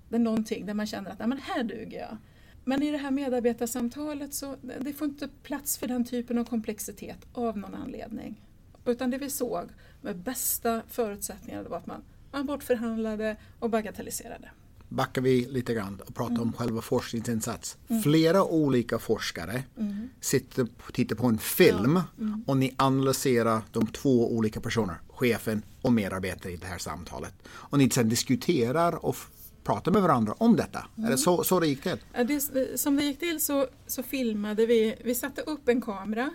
Det 0.09 0.15
är 0.15 0.19
någonting 0.19 0.65
där 0.65 0.73
man 0.73 0.87
känner 0.87 1.11
att 1.11 1.19
men 1.19 1.37
här 1.37 1.63
duger 1.63 1.99
jag. 1.99 2.17
Men 2.63 2.83
i 2.83 2.91
det 2.91 2.97
här 2.97 3.11
medarbetarsamtalet 3.11 4.33
så 4.33 4.55
det 4.61 4.93
får 4.93 5.07
inte 5.07 5.27
plats 5.43 5.77
för 5.77 5.87
den 5.87 6.05
typen 6.05 6.37
av 6.37 6.45
komplexitet 6.45 7.27
av 7.33 7.57
någon 7.57 7.75
anledning. 7.75 8.41
Utan 8.85 9.11
det 9.11 9.17
vi 9.17 9.29
såg 9.29 9.69
med 10.01 10.17
bästa 10.17 10.81
förutsättningar 10.87 11.63
var 11.63 11.77
att 11.77 11.87
man, 11.87 12.03
man 12.31 12.45
bortförhandlade 12.45 13.37
och 13.59 13.69
bagatelliserade. 13.69 14.49
Backar 14.89 15.21
vi 15.21 15.45
lite 15.45 15.73
grann 15.73 16.01
och 16.07 16.15
pratar 16.15 16.35
mm. 16.35 16.41
om 16.41 16.53
själva 16.53 16.81
forskningsinsats. 16.81 17.77
Mm. 17.87 18.01
Flera 18.01 18.43
olika 18.43 18.99
forskare 18.99 19.63
mm. 19.77 20.09
sitter 20.21 20.67
och 20.87 20.93
tittar 20.93 21.15
på 21.15 21.27
en 21.27 21.37
film 21.37 21.95
ja. 21.95 22.23
Mm. 22.25 22.43
och 22.47 22.57
ni 22.57 22.73
analyserar 22.77 23.61
de 23.71 23.87
två 23.87 24.35
olika 24.35 24.61
personerna, 24.61 24.97
chefen 25.09 25.61
och 25.81 25.93
medarbetare 25.93 26.53
i 26.53 26.57
det 26.57 26.67
här 26.67 26.77
samtalet. 26.77 27.33
Och 27.47 27.77
ni 27.77 27.89
sedan 27.89 28.09
diskuterar 28.09 29.05
och 29.05 29.15
prata 29.63 29.91
med 29.91 30.01
varandra 30.01 30.35
om 30.37 30.55
detta? 30.55 30.87
Mm. 30.97 31.07
Är 31.07 31.11
det 31.11 31.17
så, 31.17 31.43
så 31.43 31.59
det 31.59 31.67
gick 31.67 31.81
till? 31.81 31.97
Det, 32.27 32.79
som 32.79 32.95
det 32.95 33.03
gick 33.03 33.19
till 33.19 33.41
så, 33.41 33.67
så 33.87 34.03
filmade 34.03 34.65
vi, 34.65 34.95
vi 35.03 35.15
satte 35.15 35.41
upp 35.41 35.69
en 35.69 35.81
kamera 35.81 36.29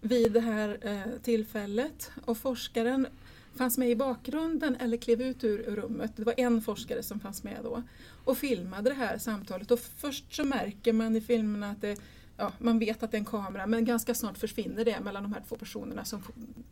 vid 0.00 0.32
det 0.32 0.40
här 0.40 0.78
eh, 0.82 1.22
tillfället 1.22 2.10
och 2.24 2.38
forskaren 2.38 3.06
fanns 3.54 3.78
med 3.78 3.90
i 3.90 3.96
bakgrunden 3.96 4.76
eller 4.76 4.96
klev 4.96 5.22
ut 5.22 5.44
ur, 5.44 5.58
ur 5.58 5.76
rummet. 5.76 6.12
Det 6.16 6.24
var 6.24 6.34
en 6.36 6.62
forskare 6.62 7.02
som 7.02 7.20
fanns 7.20 7.42
med 7.42 7.58
då 7.62 7.82
och 8.24 8.38
filmade 8.38 8.90
det 8.90 8.96
här 8.96 9.18
samtalet 9.18 9.70
och 9.70 9.78
först 9.78 10.34
så 10.34 10.44
märker 10.44 10.92
man 10.92 11.16
i 11.16 11.20
filmerna 11.20 11.70
att 11.70 11.80
det, 11.80 12.00
ja, 12.36 12.52
man 12.58 12.78
vet 12.78 13.02
att 13.02 13.10
det 13.10 13.16
är 13.16 13.18
en 13.18 13.24
kamera 13.24 13.66
men 13.66 13.84
ganska 13.84 14.14
snart 14.14 14.38
försvinner 14.38 14.84
det 14.84 15.00
mellan 15.00 15.22
de 15.22 15.32
här 15.32 15.42
två 15.48 15.56
personerna 15.56 16.04
som, 16.04 16.22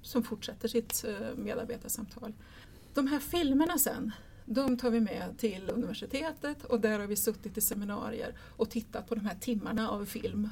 som 0.03 0.23
fortsätter 0.23 0.69
sitt 0.69 1.05
eh, 1.09 1.37
medarbetarsamtal. 1.37 2.33
De 2.95 3.07
här 3.07 3.19
filmerna 3.19 3.79
sen 3.79 4.13
de 4.53 4.77
tar 4.77 4.91
vi 4.91 5.01
med 5.01 5.35
till 5.39 5.71
universitetet 5.71 6.65
och 6.65 6.81
där 6.81 6.99
har 6.99 7.07
vi 7.07 7.17
suttit 7.17 7.59
i 7.59 7.61
seminarier 7.61 8.35
och 8.57 8.71
tittat 8.71 9.09
på 9.09 9.15
de 9.15 9.27
här 9.27 9.35
timmarna 9.41 9.91
av 9.91 10.05
film. 10.05 10.49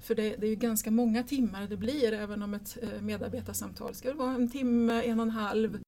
För 0.00 0.14
det, 0.14 0.36
det 0.36 0.46
är 0.46 0.50
ju 0.50 0.56
ganska 0.56 0.90
många 0.90 1.22
timmar 1.22 1.66
det 1.66 1.76
blir 1.76 2.12
även 2.12 2.42
om 2.42 2.54
ett 2.54 2.78
eh, 2.82 3.02
medarbetarsamtal 3.02 3.94
ska 3.94 4.14
vara 4.14 4.34
en 4.34 4.50
timme, 4.50 5.02
en 5.02 5.20
och 5.20 5.26
en 5.26 5.30
halv. 5.30 5.82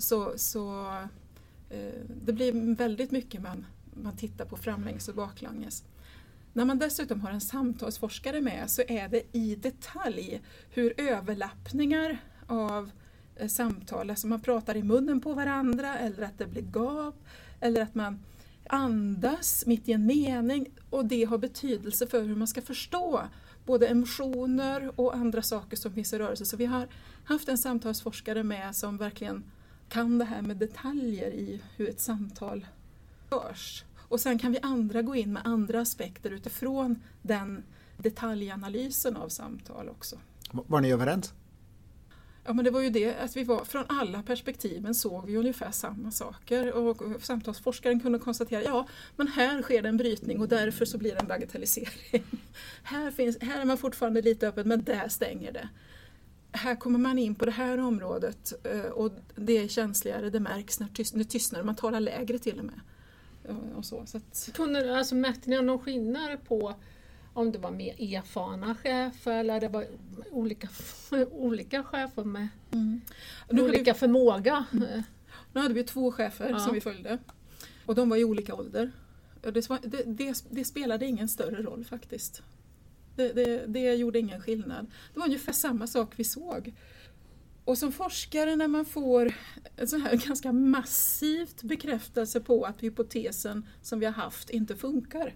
Så, 0.00 0.32
så 0.36 0.86
eh, 1.70 2.00
det 2.24 2.32
blir 2.32 2.76
väldigt 2.76 3.10
mycket 3.10 3.42
man, 3.42 3.66
man 3.94 4.16
tittar 4.16 4.44
på 4.44 4.56
framlänges 4.56 5.08
och 5.08 5.14
baklänges. 5.14 5.84
När 6.52 6.64
man 6.64 6.78
dessutom 6.78 7.20
har 7.20 7.30
en 7.30 7.40
samtalsforskare 7.40 8.40
med 8.40 8.70
så 8.70 8.82
är 8.88 9.08
det 9.08 9.22
i 9.32 9.54
detalj 9.54 10.42
hur 10.70 11.00
överlappningar 11.00 12.18
av 12.46 12.90
Eh, 13.38 13.48
samtal, 13.48 14.10
alltså 14.10 14.26
man 14.26 14.40
pratar 14.40 14.76
i 14.76 14.82
munnen 14.82 15.20
på 15.20 15.34
varandra 15.34 15.98
eller 15.98 16.22
att 16.22 16.38
det 16.38 16.46
blir 16.46 16.62
gap 16.62 17.14
eller 17.60 17.82
att 17.82 17.94
man 17.94 18.18
andas 18.66 19.66
mitt 19.66 19.88
i 19.88 19.92
en 19.92 20.06
mening 20.06 20.66
och 20.90 21.04
det 21.04 21.24
har 21.24 21.38
betydelse 21.38 22.06
för 22.06 22.22
hur 22.22 22.36
man 22.36 22.48
ska 22.48 22.62
förstå 22.62 23.22
både 23.66 23.86
emotioner 23.86 25.00
och 25.00 25.14
andra 25.14 25.42
saker 25.42 25.76
som 25.76 25.92
finns 25.92 26.12
i 26.12 26.18
rörelse. 26.18 26.44
Så 26.44 26.56
vi 26.56 26.66
har 26.66 26.88
haft 27.24 27.48
en 27.48 27.58
samtalsforskare 27.58 28.42
med 28.42 28.76
som 28.76 28.96
verkligen 28.96 29.44
kan 29.88 30.18
det 30.18 30.24
här 30.24 30.42
med 30.42 30.56
detaljer 30.56 31.30
i 31.30 31.60
hur 31.76 31.88
ett 31.88 32.00
samtal 32.00 32.66
förs. 33.28 33.84
Och 33.96 34.20
sen 34.20 34.38
kan 34.38 34.52
vi 34.52 34.58
andra 34.62 35.02
gå 35.02 35.14
in 35.14 35.32
med 35.32 35.42
andra 35.44 35.80
aspekter 35.80 36.30
utifrån 36.30 37.02
den 37.22 37.62
detaljanalysen 37.96 39.16
av 39.16 39.28
samtal 39.28 39.88
också. 39.88 40.16
Var 40.52 40.80
ni 40.80 40.92
överens? 40.92 41.34
Ja 42.48 42.54
men 42.54 42.64
det 42.64 42.70
var 42.70 42.80
ju 42.80 42.90
det 42.90 43.14
att 43.14 43.36
vi 43.36 43.44
var, 43.44 43.64
från 43.64 43.84
alla 43.88 44.22
perspektiven 44.22 44.94
såg 44.94 45.26
vi 45.26 45.36
ungefär 45.36 45.70
samma 45.70 46.10
saker 46.10 46.72
och 46.72 47.22
samtalsforskaren 47.22 48.00
kunde 48.00 48.18
konstatera 48.18 48.62
ja 48.62 48.88
men 49.16 49.28
här 49.28 49.62
sker 49.62 49.82
det 49.82 49.88
en 49.88 49.96
brytning 49.96 50.40
och 50.40 50.48
därför 50.48 50.84
så 50.84 50.98
blir 50.98 51.12
det 51.12 51.20
en 51.20 51.26
bagatellisering. 51.26 52.24
här, 52.82 53.10
finns, 53.10 53.38
här 53.40 53.60
är 53.60 53.64
man 53.64 53.78
fortfarande 53.78 54.22
lite 54.22 54.48
öppen 54.48 54.68
men 54.68 54.84
där 54.84 55.08
stänger 55.08 55.52
det. 55.52 55.68
Här 56.52 56.76
kommer 56.76 56.98
man 56.98 57.18
in 57.18 57.34
på 57.34 57.44
det 57.44 57.50
här 57.50 57.78
området 57.78 58.52
eh, 58.64 58.80
och 58.80 59.12
det 59.34 59.58
är 59.58 59.68
känsligare, 59.68 60.30
det 60.30 60.40
märks 60.40 60.80
när 60.80 60.88
tys, 60.88 61.14
nu 61.14 61.24
tystnar 61.24 61.62
man 61.62 61.76
talar 61.76 62.00
lägre 62.00 62.38
till 62.38 62.58
och 62.58 62.64
med. 62.64 62.80
Eh, 63.44 63.76
och 63.76 63.84
så, 63.84 64.06
så 64.06 64.16
att... 64.16 64.50
Kunde, 64.54 64.98
alltså, 64.98 65.14
märkte 65.14 65.50
ni 65.50 65.62
någon 65.62 65.78
skillnad 65.78 66.44
på 66.44 66.74
om 67.38 67.52
det 67.52 67.58
var 67.58 67.70
mer 67.70 68.16
erfarna 68.16 68.74
chefer 68.74 69.32
eller 69.32 69.60
det 69.60 69.68
var 69.68 69.86
olika, 70.30 70.68
olika 71.30 71.82
chefer 71.82 72.24
med 72.24 72.48
mm. 72.70 73.00
olika 73.50 73.92
vi, 73.92 73.98
förmåga. 73.98 74.64
Mm. 74.72 75.02
Nu 75.52 75.60
hade 75.60 75.74
vi 75.74 75.84
två 75.84 76.12
chefer 76.12 76.50
ja. 76.50 76.58
som 76.58 76.74
vi 76.74 76.80
följde 76.80 77.18
och 77.86 77.94
de 77.94 78.08
var 78.08 78.16
i 78.16 78.24
olika 78.24 78.54
ålder. 78.54 78.90
Det, 79.42 79.50
det, 79.50 80.02
det, 80.06 80.44
det 80.50 80.64
spelade 80.64 81.06
ingen 81.06 81.28
större 81.28 81.62
roll 81.62 81.84
faktiskt. 81.84 82.42
Det, 83.66 83.94
gjorde 83.94 84.18
ingen 84.18 84.40
skillnad. 84.40 84.86
Det 85.14 85.20
var 85.20 85.26
ungefär 85.26 85.52
samma 85.52 85.86
sak 85.86 86.12
vi 86.16 86.24
såg. 86.24 86.74
Och 87.64 87.78
som 87.78 87.92
forskare 87.92 88.56
när 88.56 88.68
man 88.68 88.84
får 88.84 89.32
en 89.76 89.88
sån 89.88 90.00
här 90.00 90.16
ganska 90.26 90.52
massivt 90.52 91.62
bekräftelse 91.62 92.40
på 92.40 92.64
att 92.64 92.82
hypotesen 92.82 93.66
som 93.82 94.00
vi 94.00 94.06
har 94.06 94.12
haft 94.12 94.50
inte 94.50 94.76
funkar 94.76 95.34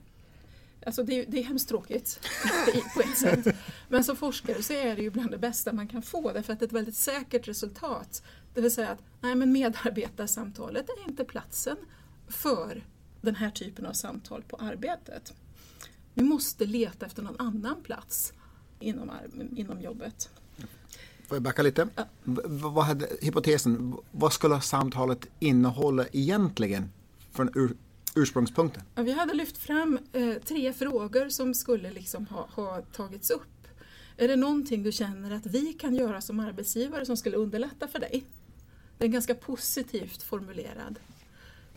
Alltså 0.87 1.03
det, 1.03 1.25
det 1.25 1.39
är 1.39 1.43
hemskt 1.45 1.69
tråkigt 1.69 2.21
på 2.95 3.01
ett 3.01 3.19
sätt. 3.19 3.57
Men 3.89 4.05
som 4.05 4.17
forskare 4.17 4.63
så 4.63 4.73
är 4.73 4.97
det 4.97 5.03
ju 5.03 5.11
bland 5.11 5.31
det 5.31 5.39
bästa 5.39 5.73
man 5.73 5.89
kan 5.89 6.03
få 6.03 6.33
därför 6.33 6.53
att 6.53 6.59
det 6.59 6.65
är 6.65 6.67
ett 6.67 6.73
väldigt 6.73 6.97
säkert 6.97 7.49
resultat. 7.49 8.23
Det 8.55 8.61
vill 8.61 8.75
säga 8.75 8.89
att 8.89 9.03
nej, 9.21 9.35
men 9.35 9.53
medarbetarsamtalet 9.53 10.89
är 10.89 11.09
inte 11.09 11.25
platsen 11.25 11.77
för 12.29 12.85
den 13.21 13.35
här 13.35 13.51
typen 13.51 13.87
av 13.87 13.93
samtal 13.93 14.43
på 14.43 14.57
arbetet. 14.57 15.33
Vi 16.15 16.23
måste 16.25 16.67
leta 16.67 17.07
efter 17.07 17.23
någon 17.23 17.41
annan 17.41 17.83
plats 17.83 18.33
inom, 18.81 19.11
inom 19.57 19.81
jobbet. 19.81 20.31
Får 21.29 21.37
jag 21.37 21.43
backa 21.43 21.63
lite? 21.63 21.89
Ja. 21.95 22.05
Vad 22.45 22.85
hade 22.85 23.09
hypotesen, 23.21 23.97
vad 24.11 24.33
skulle 24.33 24.61
samtalet 24.61 25.27
innehålla 25.39 26.07
egentligen 26.13 26.91
från 27.31 27.51
ur, 27.55 27.77
ursprungspunkten? 28.15 28.83
Ja, 28.95 29.03
vi 29.03 29.13
hade 29.13 29.35
lyft 29.35 29.59
fram 29.59 29.99
eh, 30.13 30.35
tre 30.45 30.73
frågor 30.73 31.29
som 31.29 31.55
skulle 31.55 31.91
liksom 31.91 32.27
ha, 32.27 32.49
ha 32.55 32.83
tagits 32.83 33.31
upp. 33.31 33.69
Är 34.17 34.29
det 34.29 34.37
någonting 34.37 34.83
du 34.83 34.93
känner 34.93 35.31
att 35.31 35.47
vi 35.47 35.73
kan 35.73 35.95
göra 35.95 36.21
som 36.21 36.41
arbetsgivare 36.41 37.07
som 37.07 37.17
skulle 37.17 37.37
underlätta 37.37 37.89
för 37.89 37.99
dig? 37.99 38.25
Den 38.99 39.09
är 39.09 39.13
ganska 39.13 39.35
positivt 39.35 40.23
formulerad. 40.23 40.99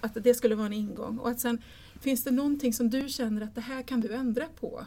Att 0.02 0.14
det 0.24 0.34
skulle 0.34 0.56
vara 0.56 0.68
en 0.68 0.74
ingång. 0.74 1.18
Och 1.20 1.30
att 1.30 1.40
sen, 1.40 1.62
finns 2.02 2.24
det 2.24 2.32
någonting 2.32 2.74
som 2.74 2.90
du 2.90 3.10
känner 3.10 3.42
att 3.42 3.56
det 3.56 3.62
här 3.62 3.84
kan 3.84 4.02
du 4.02 4.14
ändra 4.14 4.46
på? 4.60 4.86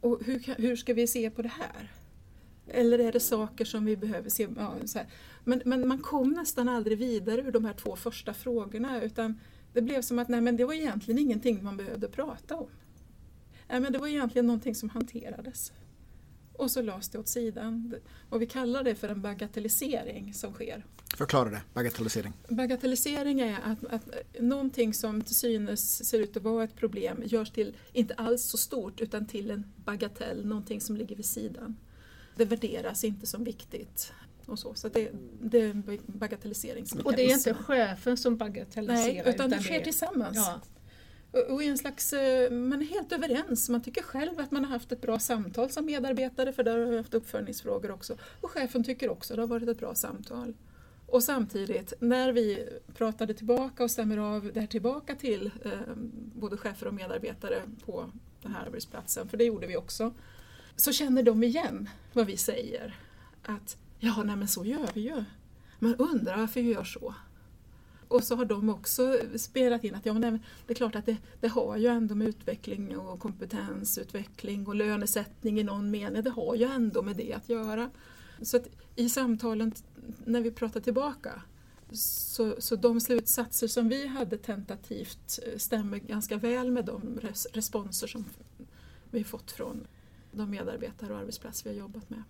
Och 0.00 0.20
hur, 0.24 0.54
hur 0.58 0.76
ska 0.76 0.94
vi 0.94 1.06
se 1.06 1.30
på 1.30 1.42
det 1.42 1.52
här? 1.58 1.92
Eller 2.68 2.98
är 2.98 3.12
det 3.12 3.20
saker 3.20 3.64
som 3.64 3.84
vi 3.84 3.96
behöver 3.96 4.30
se? 4.30 4.48
Ja, 4.56 4.74
men, 5.44 5.62
men 5.64 5.88
man 5.88 5.98
kom 5.98 6.30
nästan 6.30 6.68
aldrig 6.68 6.98
vidare 6.98 7.40
ur 7.40 7.52
de 7.52 7.64
här 7.64 7.74
två 7.74 7.96
första 7.96 8.34
frågorna 8.34 9.02
utan 9.02 9.40
det 9.76 9.82
blev 9.82 10.02
som 10.02 10.18
att 10.18 10.28
nej, 10.28 10.40
men 10.40 10.56
det 10.56 10.64
var 10.64 10.74
egentligen 10.74 11.18
ingenting 11.18 11.64
man 11.64 11.76
behövde 11.76 12.08
prata 12.08 12.56
om. 12.56 12.68
Nej, 13.68 13.80
men 13.80 13.92
det 13.92 13.98
var 13.98 14.06
egentligen 14.06 14.46
någonting 14.46 14.74
som 14.74 14.90
hanterades. 14.90 15.72
Och 16.52 16.70
så 16.70 16.82
lades 16.82 17.08
det 17.08 17.18
åt 17.18 17.28
sidan. 17.28 17.94
Och 18.30 18.42
vi 18.42 18.46
kallar 18.46 18.84
det 18.84 18.94
för 18.94 19.08
en 19.08 19.22
bagatellisering 19.22 20.34
som 20.34 20.52
sker. 20.52 20.84
Förklara 21.16 21.50
det, 21.50 21.60
bagatellisering. 21.74 22.32
Bagatellisering 22.48 23.40
är 23.40 23.58
att, 23.64 23.84
att 23.84 24.08
någonting 24.40 24.94
som 24.94 25.22
till 25.22 25.34
synes 25.34 26.08
ser 26.08 26.18
ut 26.18 26.36
att 26.36 26.42
vara 26.42 26.64
ett 26.64 26.76
problem 26.76 27.22
görs 27.26 27.50
till, 27.50 27.76
inte 27.92 28.14
alls 28.14 28.42
så 28.42 28.56
stort, 28.56 29.00
utan 29.00 29.26
till 29.26 29.50
en 29.50 29.72
bagatell, 29.76 30.46
någonting 30.46 30.80
som 30.80 30.96
ligger 30.96 31.16
vid 31.16 31.26
sidan. 31.26 31.76
Det 32.36 32.44
värderas 32.44 33.04
inte 33.04 33.26
som 33.26 33.44
viktigt. 33.44 34.12
Och 34.46 34.58
så 34.58 34.74
så 34.74 34.88
det, 34.88 35.10
det 35.42 35.60
är 35.60 35.70
en 35.70 36.00
bagatelliseringsmekanism. 36.06 37.06
Och 37.06 37.16
det 37.16 37.22
är 37.22 37.32
inte 37.32 37.54
chefen 37.54 38.16
som 38.16 38.36
bagatelliserar? 38.36 38.96
Nej, 38.96 39.20
utan, 39.20 39.34
utan 39.34 39.50
det 39.50 39.60
sker 39.60 39.80
tillsammans. 39.80 40.36
Ja. 40.36 40.60
Och 41.48 41.62
en 41.62 41.78
slags, 41.78 42.12
eh, 42.12 42.50
man 42.50 42.82
är 42.82 42.86
helt 42.86 43.12
överens, 43.12 43.68
man 43.68 43.82
tycker 43.82 44.02
själv 44.02 44.40
att 44.40 44.50
man 44.50 44.64
har 44.64 44.72
haft 44.72 44.92
ett 44.92 45.00
bra 45.00 45.18
samtal 45.18 45.70
som 45.70 45.86
medarbetare 45.86 46.52
för 46.52 46.62
där 46.62 46.78
har 46.78 46.86
vi 46.86 46.96
haft 46.96 47.14
uppföljningsfrågor 47.14 47.90
också. 47.90 48.16
Och 48.40 48.50
chefen 48.50 48.84
tycker 48.84 49.08
också 49.08 49.32
att 49.32 49.36
det 49.36 49.42
har 49.42 49.48
varit 49.48 49.68
ett 49.68 49.78
bra 49.78 49.94
samtal. 49.94 50.54
Och 51.06 51.22
samtidigt, 51.22 51.92
när 52.00 52.32
vi 52.32 52.68
pratade 52.94 53.34
tillbaka 53.34 53.84
och 53.84 53.90
stämmer 53.90 54.18
av 54.18 54.50
det 54.54 54.60
här 54.60 54.66
tillbaka 54.66 55.14
till 55.14 55.50
eh, 55.64 55.70
både 56.34 56.56
chefer 56.56 56.86
och 56.86 56.94
medarbetare 56.94 57.62
på 57.86 58.10
den 58.42 58.52
här 58.52 58.66
arbetsplatsen, 58.66 59.28
för 59.28 59.36
det 59.36 59.44
gjorde 59.44 59.66
vi 59.66 59.76
också, 59.76 60.14
så 60.76 60.92
känner 60.92 61.22
de 61.22 61.42
igen 61.42 61.88
vad 62.12 62.26
vi 62.26 62.36
säger. 62.36 62.96
Att 63.42 63.76
Ja, 63.98 64.22
nej 64.22 64.36
men 64.36 64.48
så 64.48 64.64
gör 64.64 64.90
vi 64.94 65.00
ju. 65.00 65.24
Man 65.78 65.94
undrar 65.94 66.36
varför 66.36 66.62
vi 66.62 66.72
gör 66.72 66.84
så. 66.84 67.14
Och 68.08 68.24
så 68.24 68.36
har 68.36 68.44
de 68.44 68.68
också 68.68 69.18
spelat 69.36 69.84
in 69.84 69.94
att 69.94 70.06
ja, 70.06 70.12
nej, 70.12 70.38
det 70.66 70.72
är 70.72 70.74
klart 70.74 70.94
att 70.94 71.06
det, 71.06 71.16
det 71.40 71.48
har 71.48 71.76
ju 71.76 71.86
ändå 71.86 72.14
med 72.14 72.28
utveckling 72.28 72.98
och 72.98 73.20
kompetensutveckling 73.20 74.66
och 74.66 74.74
lönesättning 74.74 75.60
i 75.60 75.62
någon 75.62 75.90
mening, 75.90 76.22
det 76.22 76.30
har 76.30 76.54
ju 76.54 76.64
ändå 76.64 77.02
med 77.02 77.16
det 77.16 77.32
att 77.32 77.48
göra. 77.48 77.90
Så 78.42 78.56
att 78.56 78.68
i 78.96 79.08
samtalen 79.08 79.72
när 80.24 80.40
vi 80.40 80.50
pratar 80.50 80.80
tillbaka 80.80 81.42
så, 81.92 82.54
så 82.58 82.76
de 82.76 83.00
slutsatser 83.00 83.68
som 83.68 83.88
vi 83.88 84.06
hade 84.06 84.38
tentativt 84.38 85.38
eh, 85.46 85.58
stämmer 85.58 85.98
ganska 85.98 86.36
väl 86.36 86.70
med 86.70 86.84
de 86.84 87.20
res 87.22 87.46
responser 87.52 88.06
som 88.06 88.24
vi 89.10 89.24
fått 89.24 89.52
från 89.52 89.86
de 90.32 90.50
medarbetare 90.50 91.12
och 91.12 91.18
arbetsplatser 91.18 91.70
vi 91.70 91.76
har 91.76 91.80
jobbat 91.80 92.10
med. 92.10 92.22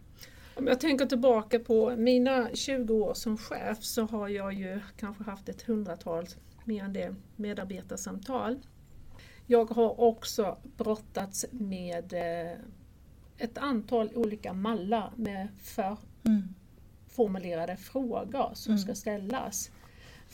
Om 0.58 0.66
jag 0.66 0.80
tänker 0.80 1.06
tillbaka 1.06 1.58
på 1.58 1.96
mina 1.96 2.48
20 2.54 2.94
år 2.94 3.14
som 3.14 3.38
chef 3.38 3.82
så 3.82 4.02
har 4.02 4.28
jag 4.28 4.52
ju 4.52 4.80
kanske 4.96 5.25
haft 5.25 5.48
ett 5.48 5.62
hundratal, 5.62 6.26
mer 6.64 6.84
än 6.84 6.92
det, 6.92 7.14
medarbetarsamtal. 7.36 8.58
Jag 9.46 9.70
har 9.70 10.00
också 10.00 10.58
brottats 10.76 11.46
med 11.50 12.12
eh, 12.12 12.52
ett 13.38 13.58
antal 13.58 14.10
olika 14.14 14.52
mallar 14.52 15.12
med 15.16 15.48
förformulerade 15.62 17.72
mm. 17.72 17.82
frågor 17.82 18.50
som 18.54 18.72
mm. 18.72 18.82
ska 18.82 18.94
ställas 18.94 19.70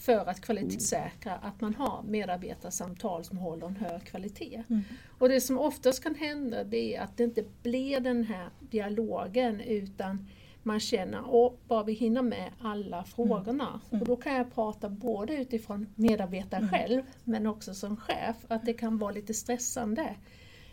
för 0.02 0.26
att 0.30 0.40
kvalitetssäkra 0.40 1.32
att 1.32 1.60
man 1.60 1.74
har 1.74 2.02
medarbetarsamtal 2.02 3.24
som 3.24 3.38
håller 3.38 3.66
en 3.66 3.76
hög 3.76 4.04
kvalitet. 4.04 4.62
Mm. 4.68 4.82
Och 5.18 5.28
det 5.28 5.40
som 5.40 5.58
oftast 5.58 6.02
kan 6.02 6.14
hända 6.14 6.64
det 6.64 6.96
är 6.96 7.00
att 7.00 7.16
det 7.16 7.24
inte 7.24 7.44
blir 7.62 8.00
den 8.00 8.24
här 8.24 8.48
dialogen 8.60 9.60
utan 9.60 10.28
man 10.62 10.80
känner 10.80 11.46
att 11.46 11.68
bara 11.68 11.82
vi 11.82 11.92
hinner 11.92 12.22
med 12.22 12.50
alla 12.60 13.04
frågorna. 13.04 13.68
Mm. 13.68 13.80
Mm. 13.90 14.00
Och 14.00 14.06
då 14.06 14.16
kan 14.16 14.34
jag 14.34 14.54
prata 14.54 14.88
både 14.88 15.36
utifrån 15.36 15.86
medarbetare 15.94 16.60
mm. 16.60 16.70
själv 16.70 17.02
men 17.24 17.46
också 17.46 17.74
som 17.74 17.96
chef 17.96 18.36
att 18.48 18.66
det 18.66 18.72
kan 18.72 18.98
vara 18.98 19.12
lite 19.12 19.34
stressande. 19.34 20.14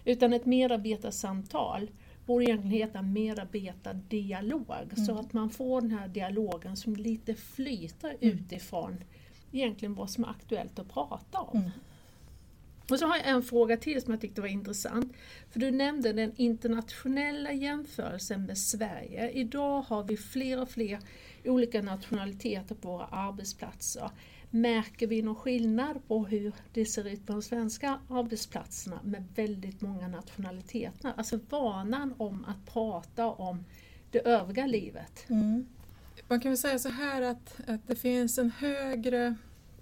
Utan 0.05 0.33
ett 0.33 0.45
medarbetarsamtal 0.45 1.89
borde 2.25 2.45
egentligen 2.45 2.77
heta 2.77 3.01
medarbetardialog 3.01 4.91
så 4.95 5.11
mm. 5.11 5.17
att 5.17 5.33
man 5.33 5.49
får 5.49 5.81
den 5.81 5.91
här 5.91 6.07
dialogen 6.07 6.77
som 6.77 6.95
lite 6.95 7.33
flyter 7.35 8.17
mm. 8.21 8.37
utifrån 8.37 9.03
egentligen 9.51 9.95
vad 9.95 10.09
som 10.09 10.23
är 10.23 10.29
aktuellt 10.29 10.79
att 10.79 10.89
prata 10.93 11.39
om. 11.39 11.57
Mm. 11.57 11.71
Och 12.89 12.99
så 12.99 13.05
har 13.05 13.17
jag 13.17 13.27
en 13.27 13.43
fråga 13.43 13.77
till 13.77 14.01
som 14.01 14.13
jag 14.13 14.21
tyckte 14.21 14.41
var 14.41 14.47
intressant. 14.47 15.13
För 15.49 15.59
du 15.59 15.71
nämnde 15.71 16.13
den 16.13 16.33
internationella 16.35 17.53
jämförelsen 17.53 18.45
med 18.45 18.57
Sverige. 18.57 19.31
Idag 19.31 19.81
har 19.81 20.03
vi 20.03 20.17
fler 20.17 20.61
och 20.61 20.69
fler 20.69 20.99
olika 21.45 21.81
nationaliteter 21.81 22.75
på 22.75 22.91
våra 22.91 23.05
arbetsplatser. 23.05 24.09
Märker 24.49 25.07
vi 25.07 25.21
någon 25.21 25.35
skillnad 25.35 26.07
på 26.07 26.25
hur 26.25 26.53
det 26.73 26.85
ser 26.85 27.07
ut 27.07 27.25
på 27.25 27.33
de 27.33 27.41
svenska 27.41 27.99
arbetsplatserna 28.09 28.99
med 29.03 29.27
väldigt 29.35 29.81
många 29.81 30.07
nationaliteter? 30.07 31.13
Alltså 31.17 31.39
vanan 31.49 32.13
om 32.17 32.45
att 32.45 32.73
prata 32.73 33.27
om 33.27 33.65
det 34.11 34.19
övriga 34.19 34.65
livet. 34.65 35.25
Mm. 35.29 35.65
Man 36.29 36.39
kan 36.39 36.51
väl 36.51 36.57
säga 36.57 36.79
så 36.79 36.89
här 36.89 37.21
att, 37.21 37.59
att 37.67 37.87
det 37.87 37.95
finns 37.95 38.37
en 38.37 38.51
högre 38.51 39.35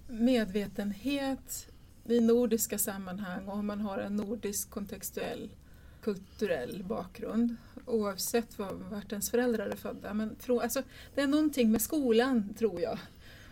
medvetenhet 0.08 1.68
i 2.06 2.20
nordiska 2.20 2.78
sammanhang 2.78 3.48
och 3.48 3.54
om 3.54 3.68
man 3.68 3.82
har 3.82 3.98
en 3.98 4.16
nordisk 4.16 4.70
kontextuell 4.70 5.50
kulturell 6.02 6.84
bakgrund 6.84 7.56
oavsett 7.86 8.60
var, 8.60 8.74
vart 8.74 9.12
ens 9.12 9.32
föräldrar 9.32 9.68
är 9.70 9.76
födda. 9.76 10.14
Men 10.14 10.36
tro, 10.36 10.60
alltså, 10.60 10.84
det 11.16 11.22
är 11.22 11.28
någonting 11.28 11.72
med 11.72 11.82
skolan, 11.82 12.54
tror 12.60 12.82
jag, 12.82 12.98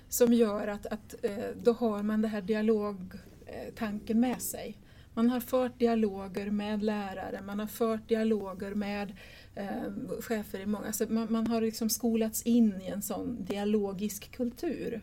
som 0.09 0.33
gör 0.33 0.67
att, 0.67 0.85
att 0.85 1.15
eh, 1.21 1.47
då 1.63 1.73
har 1.73 2.03
man 2.03 2.21
den 2.21 2.31
här 2.31 2.41
dialogtanken 2.41 4.17
eh, 4.17 4.29
med 4.29 4.41
sig. 4.41 4.77
Man 5.13 5.29
har 5.29 5.39
fört 5.39 5.79
dialoger 5.79 6.51
med 6.51 6.83
lärare, 6.83 7.41
man 7.41 7.59
har 7.59 7.67
fört 7.67 8.07
dialoger 8.07 8.73
med 8.73 9.13
eh, 9.55 10.19
chefer 10.21 10.59
i 10.59 10.65
många... 10.65 10.87
Alltså 10.87 11.05
man, 11.09 11.27
man, 11.29 11.47
har 11.47 11.61
liksom 11.61 11.89
skolats 11.89 12.41
in 12.41 12.81
i 12.81 12.87
en 12.87 13.01
sån 13.01 13.45
dialogisk 13.45 14.31
kultur. 14.31 15.01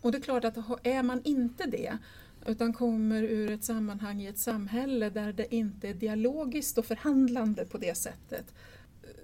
Och 0.00 0.12
det 0.12 0.18
är 0.18 0.22
klart 0.22 0.44
att 0.44 0.56
är 0.82 1.02
man 1.02 1.20
inte 1.24 1.66
det, 1.66 1.98
utan 2.46 2.72
kommer 2.72 3.22
ur 3.22 3.50
ett 3.50 3.64
sammanhang 3.64 4.22
i 4.22 4.26
ett 4.26 4.38
samhälle 4.38 5.10
där 5.10 5.32
det 5.32 5.54
inte 5.54 5.88
är 5.88 5.94
dialogiskt 5.94 6.78
och 6.78 6.86
förhandlande 6.86 7.64
på 7.64 7.78
det 7.78 7.96
sättet, 7.96 8.54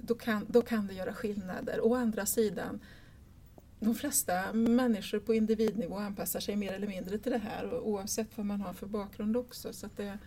då 0.01 0.15
kan, 0.15 0.47
då 0.49 0.63
kan 0.63 0.87
det 0.87 0.95
göra 0.95 1.15
skillnader. 1.15 1.85
Å 1.85 1.95
andra 1.95 2.27
sidan, 2.27 2.81
de 3.81 3.95
flesta 3.95 4.53
människor 4.53 5.19
på 5.19 5.35
individnivå 5.35 5.97
anpassar 5.97 6.41
sig 6.41 6.57
mer 6.57 6.73
eller 6.73 6.87
mindre 6.87 7.19
till 7.19 7.33
det 7.33 7.39
här 7.39 7.79
oavsett 7.79 8.29
vad 8.37 8.47
man 8.47 8.61
har 8.61 8.73
för 8.73 8.87
bakgrund 8.87 9.37
också. 9.37 9.73
Så 9.73 9.89
det, 9.97 10.19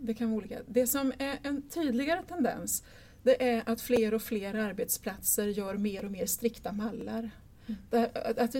det 0.00 0.14
kan 0.14 0.30
vara 0.30 0.38
olika. 0.38 0.58
Det 0.66 0.86
som 0.86 1.12
är 1.18 1.38
en 1.42 1.62
tydligare 1.62 2.22
tendens 2.28 2.82
det 3.26 3.48
är 3.50 3.62
att 3.66 3.80
fler 3.80 4.14
och 4.14 4.22
fler 4.22 4.54
arbetsplatser 4.54 5.46
gör 5.46 5.74
mer 5.74 6.04
och 6.04 6.10
mer 6.10 6.26
strikta 6.26 6.72
mallar. 6.72 7.30
Mm. 7.66 7.80
Det, 7.90 8.10
att 8.38 8.52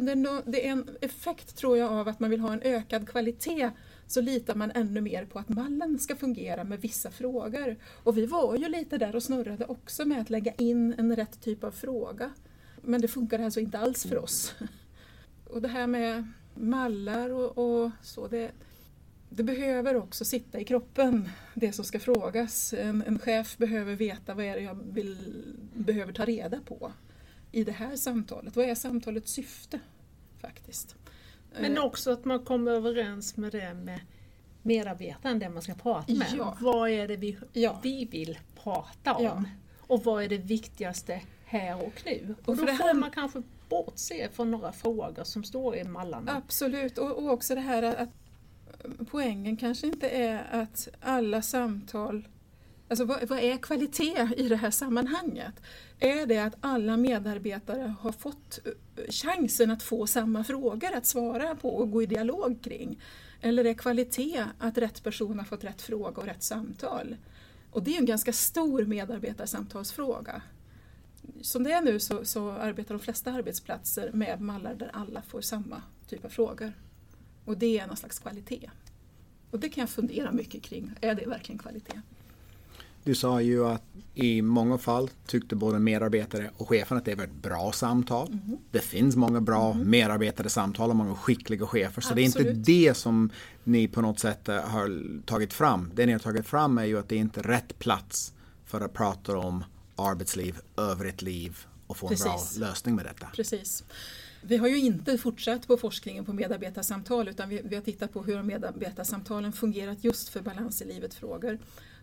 det 0.53 0.67
är 0.67 0.71
en 0.71 0.89
effekt 1.01 1.57
tror 1.57 1.79
jag 1.79 1.93
av 1.93 2.09
att 2.09 2.21
man 2.21 2.31
vill 2.31 2.41
ha 2.41 2.53
en 2.53 2.63
ökad 2.63 3.09
kvalitet 3.09 3.71
så 4.07 4.21
litar 4.21 4.55
man 4.55 4.71
ännu 4.71 5.01
mer 5.01 5.25
på 5.25 5.39
att 5.39 5.49
mallen 5.49 5.99
ska 5.99 6.17
fungera 6.17 6.65
med 6.65 6.81
vissa 6.81 7.11
frågor. 7.11 7.77
Och 8.03 8.19
vi 8.19 8.27
var 8.27 8.57
ju 8.57 8.69
lite 8.69 8.99
där 8.99 9.17
och 9.17 9.23
snurrade 9.23 9.65
också 9.65 10.05
med 10.05 10.21
att 10.21 10.31
lägga 10.31 10.53
in 10.53 10.95
en 10.99 11.17
rätt 11.17 11.41
typ 11.41 11.65
av 11.65 11.71
fråga. 11.71 12.31
Men 12.83 13.01
det 13.01 13.09
funkar 13.09 13.39
alltså 13.39 13.61
inte 13.61 13.79
alls 13.79 14.03
för 14.03 14.19
oss. 14.19 14.55
Och 15.45 15.63
det 15.63 15.69
här 15.69 15.87
med 15.87 16.33
mallar 16.55 17.31
och, 17.31 17.59
och 17.59 17.91
så, 18.03 18.29
det, 18.29 18.51
det 19.29 19.43
behöver 19.43 19.97
också 19.97 20.25
sitta 20.25 20.61
i 20.61 20.65
kroppen, 20.65 21.29
det 21.55 21.73
som 21.73 21.85
ska 21.85 22.01
frågas. 22.01 22.73
En, 22.73 23.03
en 23.07 23.19
chef 23.19 23.57
behöver 23.57 23.95
veta 23.95 24.35
vad 24.35 24.45
är 24.45 24.57
det 24.57 24.63
jag 24.63 24.75
vill, 24.93 25.45
behöver 25.75 26.13
ta 26.13 26.25
reda 26.25 26.61
på 26.61 26.93
i 27.53 27.65
det 27.65 27.73
här 27.73 27.97
samtalet. 27.97 28.57
Vad 28.57 28.65
är 28.65 28.75
samtalets 28.75 29.33
syfte 29.33 29.81
faktiskt? 30.41 30.97
Men 31.61 31.77
eh, 31.77 31.85
också 31.85 32.11
att 32.11 32.25
man 32.25 32.45
kommer 32.45 32.73
överens 32.73 33.37
med 33.37 33.53
det 33.53 33.75
med 33.75 34.01
medarbetaren, 34.63 35.39
den 35.39 35.53
man 35.53 35.63
ska 35.63 35.75
prata 35.75 36.13
med. 36.13 36.29
Ja. 36.39 36.57
Vad 36.61 36.91
är 36.91 37.09
det 37.09 37.17
vi, 37.17 37.39
ja. 37.53 37.81
vi 37.83 38.05
vill 38.05 38.39
prata 38.63 39.15
om? 39.15 39.25
Ja. 39.25 39.45
Och 39.81 40.05
vad 40.05 40.23
är 40.23 40.29
det 40.29 40.39
viktigaste 40.39 41.23
här 41.45 41.83
och 41.83 42.03
nu? 42.05 42.35
Och, 42.43 42.49
och 42.49 42.57
då 42.57 42.67
får 42.67 42.95
man 42.95 43.11
kanske 43.11 43.43
bortse 43.69 44.29
från 44.33 44.51
några 44.51 44.73
frågor 44.73 45.25
som 45.25 45.45
står 45.45 45.77
i 45.77 45.85
mallarna. 45.85 46.33
Absolut, 46.37 46.99
och, 46.99 47.11
och 47.11 47.31
också 47.31 47.55
det 47.55 47.61
här 47.61 47.83
att 47.83 48.09
poängen 49.11 49.57
kanske 49.57 49.87
inte 49.87 50.09
är 50.09 50.47
att 50.51 50.89
alla 51.01 51.43
samtal 51.43 52.29
Alltså 52.89 53.05
vad, 53.05 53.29
vad, 53.29 53.39
är 53.39 53.57
kvalitet 53.57 54.29
i 54.37 54.49
det 54.49 54.57
här 54.57 54.71
sammanhanget? 54.71 55.55
Är 56.01 56.27
det 56.27 56.39
att 56.39 56.55
alla 56.61 56.97
medarbetare 56.97 57.95
har 58.01 58.13
fått 58.13 58.61
eh, 58.65 58.73
chansen 59.11 59.71
att 59.71 59.83
få 59.83 60.07
samma 60.07 60.45
frågor 60.45 60.95
att 60.95 61.07
svara 61.07 61.55
på 61.55 61.77
och 61.77 61.91
gå 61.91 62.03
i 62.03 62.07
dialog 62.07 62.63
kring? 62.63 63.01
Eller 63.41 63.65
är 63.65 63.75
kvalitet 63.75 64.45
att 64.59 64.79
rätt 64.79 65.03
person 65.03 65.39
har 65.39 65.47
fått 65.47 65.65
rätt 65.65 65.83
fråga 65.83 66.21
och 66.21 66.27
rätt 66.27 66.43
samtal? 66.43 67.17
Och 67.71 67.83
det 67.83 67.95
är 67.95 67.99
en 67.99 68.07
ganska 68.07 68.33
stor 68.33 68.85
medarbetarsamtalsfråga. 68.85 70.43
Som 71.41 71.63
det 71.63 71.73
är 71.73 71.83
nu 71.83 72.01
så, 72.01 72.25
så 72.25 72.51
arbetar 72.51 72.95
de 72.95 73.01
flesta 73.01 73.33
arbetsplatser 73.33 74.11
med 74.13 74.41
mallar 74.41 74.75
där 74.75 74.91
alla 74.93 75.23
får 75.23 75.41
samma 75.41 75.83
typ 76.09 76.25
av 76.25 76.29
frågor. 76.29 76.73
Och 77.47 77.59
det 77.59 77.79
är 77.79 77.87
någon 77.87 77.97
slags 77.97 78.19
kvalitet. 78.19 78.71
Och 79.51 79.61
det 79.61 79.69
kan 79.69 79.81
jag 79.81 79.91
fundera 79.91 80.33
mycket 80.33 80.63
kring. 80.63 80.91
Är 81.01 81.15
det 81.15 81.27
verkligen 81.27 81.59
kvalitet? 81.59 82.01
Du 83.05 83.15
sa 83.15 83.41
ju 83.41 83.67
att 83.67 83.83
i 84.15 84.43
många 84.43 84.79
fall 84.79 85.11
tyckte 85.27 85.57
både 85.57 85.79
medarbetare 85.79 86.51
och 86.57 86.69
chefen 86.69 86.97
att 86.97 87.05
det 87.05 87.15
var 87.15 87.25
ett 87.25 87.43
bra 87.43 87.73
samtal. 87.73 88.29
Mm. 88.29 88.59
Det 88.71 88.81
finns 88.81 89.17
många 89.17 89.41
bra 89.41 89.73
mm. 89.73 89.91
medarbetare 89.91 90.49
samtal 90.49 90.91
och 90.91 90.97
många 90.97 91.15
skickliga 91.15 91.67
chefer. 91.67 92.01
Så 92.03 92.13
Absolut. 92.13 92.35
det 92.35 92.41
är 92.41 92.47
inte 92.49 92.73
det 92.73 92.95
som 92.95 93.31
ni 93.65 93.89
på 93.89 94.01
något 94.01 94.19
sätt 94.19 94.49
eh, 94.49 94.61
har 94.61 95.21
tagit 95.27 95.53
fram. 95.53 95.91
Det 95.95 96.07
ni 96.07 96.13
har 96.13 96.19
tagit 96.19 96.47
fram 96.47 96.79
är 96.79 96.85
ju 96.85 96.99
att 96.99 97.09
det 97.09 97.17
inte 97.17 97.41
är 97.41 97.45
rätt 97.45 97.79
plats 97.79 98.33
för 98.65 98.81
att 98.81 98.93
prata 98.93 99.39
om 99.39 99.65
arbetsliv, 99.97 100.59
övrigt 100.77 101.23
liv 101.23 101.59
och 101.87 101.97
få 101.97 102.09
Precis. 102.09 102.27
en 102.27 102.61
bra 102.61 102.69
lösning 102.69 102.95
med 102.95 103.05
detta. 103.05 103.27
Precis. 103.27 103.85
Vi 104.49 104.57
har 104.57 104.69
ju 104.69 104.79
inte 104.79 105.19
fortsatt 105.19 105.67
på 105.67 105.77
forskningen 105.77 106.25
på 106.25 106.33
medarbetarsamtal 106.33 107.29
utan 107.29 107.49
vi, 107.49 107.63
vi 107.65 107.75
har 107.75 107.83
tittat 107.83 108.13
på 108.13 108.23
hur 108.23 108.43
medarbetarsamtalen 108.43 109.53
fungerat 109.53 110.05
just 110.05 110.29
för 110.29 110.41
balans 110.41 110.83
i 110.83 110.85
livet-frågor. 110.85 111.59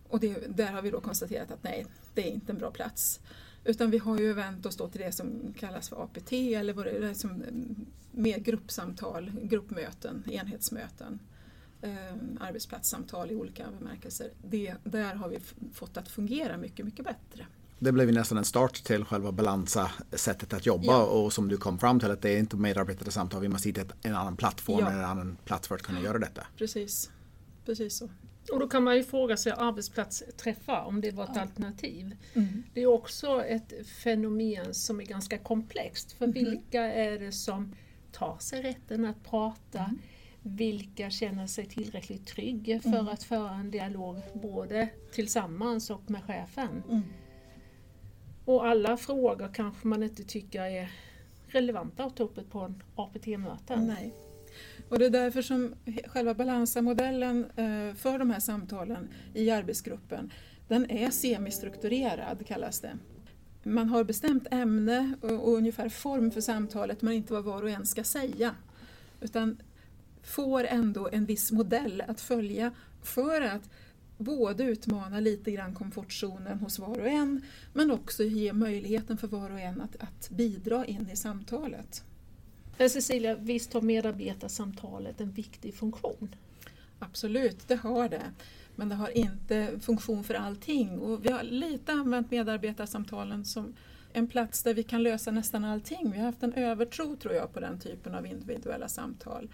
Och 0.09 0.19
det, 0.19 0.57
där 0.57 0.71
har 0.71 0.81
vi 0.81 0.89
då 0.89 1.01
konstaterat 1.01 1.51
att 1.51 1.63
nej, 1.63 1.85
det 2.13 2.27
är 2.27 2.31
inte 2.31 2.51
en 2.51 2.57
bra 2.57 2.71
plats. 2.71 3.19
Utan 3.63 3.91
vi 3.91 3.97
har 3.97 4.19
ju 4.19 4.33
vänt 4.33 4.65
oss 4.65 4.77
då 4.77 4.87
till 4.87 5.01
det 5.01 5.11
som 5.11 5.53
kallas 5.59 5.89
för 5.89 6.03
APT 6.03 6.31
eller 6.31 6.73
vad 6.73 6.85
det 6.85 6.91
är, 6.91 7.13
som 7.13 7.43
mer 8.11 8.39
gruppsamtal, 8.39 9.31
gruppmöten, 9.41 10.23
enhetsmöten, 10.31 11.19
eh, 11.81 12.15
arbetsplatssamtal 12.39 13.31
i 13.31 13.35
olika 13.35 13.65
bemärkelser. 13.79 14.29
Det, 14.47 14.75
där 14.83 15.15
har 15.15 15.29
vi 15.29 15.39
fått 15.73 15.97
att 15.97 16.09
fungera 16.09 16.57
mycket, 16.57 16.85
mycket 16.85 17.05
bättre. 17.05 17.45
Det 17.79 17.91
blev 17.91 18.07
ju 18.07 18.15
nästan 18.15 18.37
en 18.37 18.45
start 18.45 18.83
till 18.83 19.05
själva 19.05 19.31
balansa 19.31 19.91
sättet 20.11 20.53
att 20.53 20.65
jobba 20.65 20.93
ja. 20.93 21.03
och 21.03 21.33
som 21.33 21.47
du 21.47 21.57
kom 21.57 21.79
fram 21.79 21.99
till 21.99 22.11
att 22.11 22.21
det 22.21 22.29
är 22.29 22.39
inte 22.39 22.55
medarbetare 22.55 23.11
samtal, 23.11 23.41
vi 23.41 23.49
måste 23.49 23.69
hitta 23.69 23.81
en 24.01 24.15
annan 24.15 24.37
plattform 24.37 24.79
ja. 24.79 24.91
eller 24.91 24.99
en 24.99 25.09
annan 25.09 25.37
plats 25.45 25.67
för 25.67 25.75
att 25.75 25.81
kunna 25.81 26.01
göra 26.01 26.19
detta. 26.19 26.47
Precis, 26.57 27.11
precis 27.65 27.97
så. 27.97 28.09
Och 28.51 28.59
då 28.59 28.67
kan 28.67 28.83
man 28.83 28.95
ju 28.95 29.03
fråga 29.03 29.37
sig 29.37 29.51
arbetsplatsträffar, 29.57 30.83
om 30.83 31.01
det 31.01 31.11
var 31.11 31.23
ett 31.23 31.29
ja. 31.35 31.41
alternativ. 31.41 32.15
Mm. 32.33 32.63
Det 32.73 32.81
är 32.81 32.87
också 32.87 33.43
ett 33.43 33.87
fenomen 33.87 34.73
som 34.73 34.99
är 34.99 35.05
ganska 35.05 35.37
komplext. 35.37 36.11
För 36.11 36.25
mm. 36.25 36.33
vilka 36.33 36.81
är 36.81 37.19
det 37.19 37.31
som 37.31 37.75
tar 38.11 38.37
sig 38.39 38.61
rätten 38.61 39.05
att 39.05 39.23
prata? 39.23 39.79
Mm. 39.79 39.99
Vilka 40.41 41.09
känner 41.09 41.47
sig 41.47 41.65
tillräckligt 41.65 42.27
trygga 42.27 42.79
för 42.79 42.89
mm. 42.89 43.07
att 43.07 43.23
föra 43.23 43.51
en 43.51 43.71
dialog 43.71 44.21
både 44.33 44.89
tillsammans 45.11 45.89
och 45.89 46.09
med 46.09 46.23
chefen? 46.23 46.83
Och 48.45 48.67
alla 48.67 48.97
frågor 48.97 49.49
kanske 49.53 49.87
man 49.87 50.03
inte 50.03 50.23
tycker 50.23 50.61
är 50.61 50.91
relevanta 51.47 52.03
att 52.03 52.15
ta 52.15 52.23
upp 52.23 52.51
på 52.51 52.59
en 52.59 52.83
APT-möte. 52.95 53.75
Nej. 53.75 54.13
Och 54.89 54.99
det 54.99 55.05
är 55.05 55.09
därför 55.09 55.41
som 55.41 55.75
själva 56.07 56.33
balansamodellen 56.33 57.45
eh, 57.45 57.95
för 57.95 58.19
de 58.19 58.29
här 58.29 58.39
samtalen 58.39 59.07
i 59.33 59.49
arbetsgruppen, 59.49 60.31
den 60.67 60.91
är 60.91 61.09
semistrukturerad 61.09 62.47
kallas 62.47 62.79
det. 62.79 62.97
Man 63.63 63.89
har 63.89 64.03
bestämt 64.03 64.47
ämne 64.51 65.13
och 65.21 65.53
ungefär 65.53 65.89
form 65.89 66.31
för 66.31 66.41
samtalet 66.41 67.01
men 67.01 67.13
inte 67.13 67.33
vad 67.33 67.43
var 67.43 67.63
och 67.63 67.69
en 67.69 67.85
ska 67.85 68.03
säga. 68.03 68.55
Utan 69.21 69.57
får 70.23 70.63
ändå 70.63 71.09
en 71.11 71.25
viss 71.25 71.51
modell 71.51 72.03
att 72.07 72.21
följa 72.21 72.71
för 73.01 73.41
att 73.41 73.69
både 74.23 74.63
utmana 74.63 75.19
lite 75.19 75.51
grann 75.51 75.73
komfortzonen 75.73 76.59
hos 76.59 76.79
var 76.79 76.99
och 76.99 77.07
en 77.07 77.41
men 77.73 77.91
också 77.91 78.23
ge 78.23 78.53
möjligheten 78.53 79.17
för 79.17 79.27
var 79.27 79.49
och 79.49 79.59
en 79.59 79.81
att, 79.81 79.95
att 79.99 80.29
bidra 80.29 80.85
in 80.85 81.09
i 81.13 81.15
samtalet. 81.15 82.03
Cecilia, 82.77 83.35
visst 83.35 83.73
har 83.73 83.81
medarbetarsamtalet 83.81 85.21
en 85.21 85.31
viktig 85.31 85.73
funktion? 85.73 86.35
Absolut, 86.99 87.67
det 87.67 87.75
har 87.75 88.09
det. 88.09 88.31
Men 88.75 88.89
det 88.89 88.95
har 88.95 89.17
inte 89.17 89.79
funktion 89.81 90.23
för 90.23 90.33
allting 90.33 90.99
och 90.99 91.25
vi 91.25 91.31
har 91.31 91.43
lite 91.43 91.91
använt 91.91 92.31
medarbetarsamtalen 92.31 93.45
som 93.45 93.73
en 94.13 94.27
plats 94.27 94.63
där 94.63 94.73
vi 94.73 94.83
kan 94.83 95.03
lösa 95.03 95.31
nästan 95.31 95.65
allting. 95.65 96.11
Vi 96.11 96.17
har 96.17 96.25
haft 96.25 96.43
en 96.43 96.53
övertro 96.53 97.15
tror 97.15 97.33
jag 97.33 97.53
på 97.53 97.59
den 97.59 97.79
typen 97.79 98.15
av 98.15 98.25
individuella 98.27 98.87
samtal. 98.87 99.49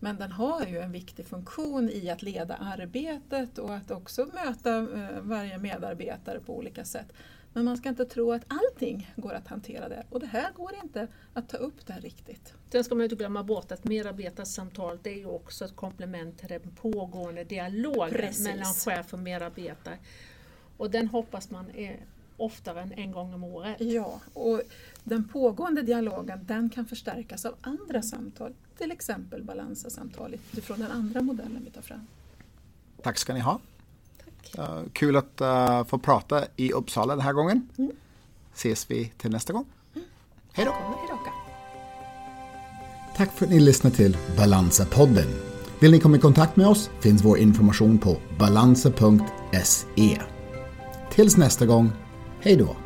Men 0.00 0.16
den 0.16 0.32
har 0.32 0.66
ju 0.66 0.78
en 0.78 0.92
viktig 0.92 1.26
funktion 1.26 1.90
i 1.90 2.10
att 2.10 2.22
leda 2.22 2.56
arbetet 2.56 3.58
och 3.58 3.74
att 3.74 3.90
också 3.90 4.26
möta 4.26 4.76
eh, 4.78 5.20
varje 5.20 5.58
medarbetare 5.58 6.40
på 6.40 6.56
olika 6.56 6.84
sätt. 6.84 7.12
Men 7.52 7.64
man 7.64 7.76
ska 7.76 7.88
inte 7.88 8.04
tro 8.04 8.32
att 8.32 8.44
allting 8.48 9.12
går 9.16 9.32
att 9.32 9.48
hantera 9.48 9.88
där 9.88 10.06
och 10.10 10.20
det 10.20 10.26
här 10.26 10.52
går 10.52 10.72
inte 10.82 11.08
att 11.34 11.48
ta 11.48 11.56
upp 11.56 11.86
där 11.86 12.00
riktigt. 12.00 12.54
Sen 12.72 12.84
ska 12.84 12.94
man 12.94 13.04
inte 13.04 13.16
glömma 13.16 13.42
bort 13.42 13.72
att 13.72 13.84
medarbetarsamtal 13.84 14.98
det 15.02 15.10
är 15.10 15.18
ju 15.18 15.26
också 15.26 15.64
ett 15.64 15.76
komplement 15.76 16.38
till 16.38 16.48
den 16.48 16.60
pågående 16.60 17.44
dialogen 17.44 18.10
Precis. 18.10 18.46
mellan 18.46 18.74
chef 18.74 19.12
och 19.12 19.18
medarbetare. 19.18 19.98
Och 20.76 20.90
den 20.90 21.08
hoppas 21.08 21.50
man 21.50 21.70
är 21.70 22.00
oftare 22.36 22.80
än 22.80 22.92
en 22.92 23.12
gång 23.12 23.34
om 23.34 23.44
året. 23.44 23.76
Ja, 23.80 24.20
och 24.32 24.60
den 25.04 25.28
pågående 25.28 25.82
dialogen 25.82 26.40
den 26.42 26.70
kan 26.70 26.86
förstärkas 26.86 27.44
av 27.44 27.54
andra 27.60 28.02
samtal, 28.02 28.54
till 28.78 28.92
exempel 28.92 29.42
balansasamtal 29.42 30.34
utifrån 30.34 30.78
den 30.78 30.90
andra 30.90 31.22
modellen 31.22 31.62
vi 31.64 31.70
tar 31.70 31.82
fram. 31.82 32.06
Tack 33.02 33.18
ska 33.18 33.34
ni 33.34 33.40
ha. 33.40 33.60
Uh, 34.58 34.82
kul 34.92 35.16
att 35.16 35.40
uh, 35.40 35.84
få 35.84 35.98
prata 35.98 36.44
i 36.56 36.72
Uppsala 36.72 37.16
den 37.16 37.24
här 37.24 37.32
gången. 37.32 37.68
Mm. 37.78 37.92
Ses 38.54 38.90
vi 38.90 39.08
till 39.08 39.30
nästa 39.30 39.52
gång. 39.52 39.64
Mm. 39.94 40.06
Hej 40.52 40.64
då! 40.64 40.74
Tack 43.16 43.32
för 43.32 43.44
att 43.44 43.50
ni 43.50 43.60
lyssnade 43.60 43.96
till 43.96 44.16
Balansa-podden. 44.36 45.26
Vill 45.80 45.90
ni 45.90 46.00
komma 46.00 46.16
i 46.16 46.20
kontakt 46.20 46.56
med 46.56 46.66
oss 46.66 46.90
finns 47.00 47.24
vår 47.24 47.38
information 47.38 47.98
på 47.98 48.16
balansa.se. 48.38 50.20
Tills 51.10 51.36
nästa 51.36 51.66
gång, 51.66 51.92
hej 52.44 52.56
då! 52.56 52.83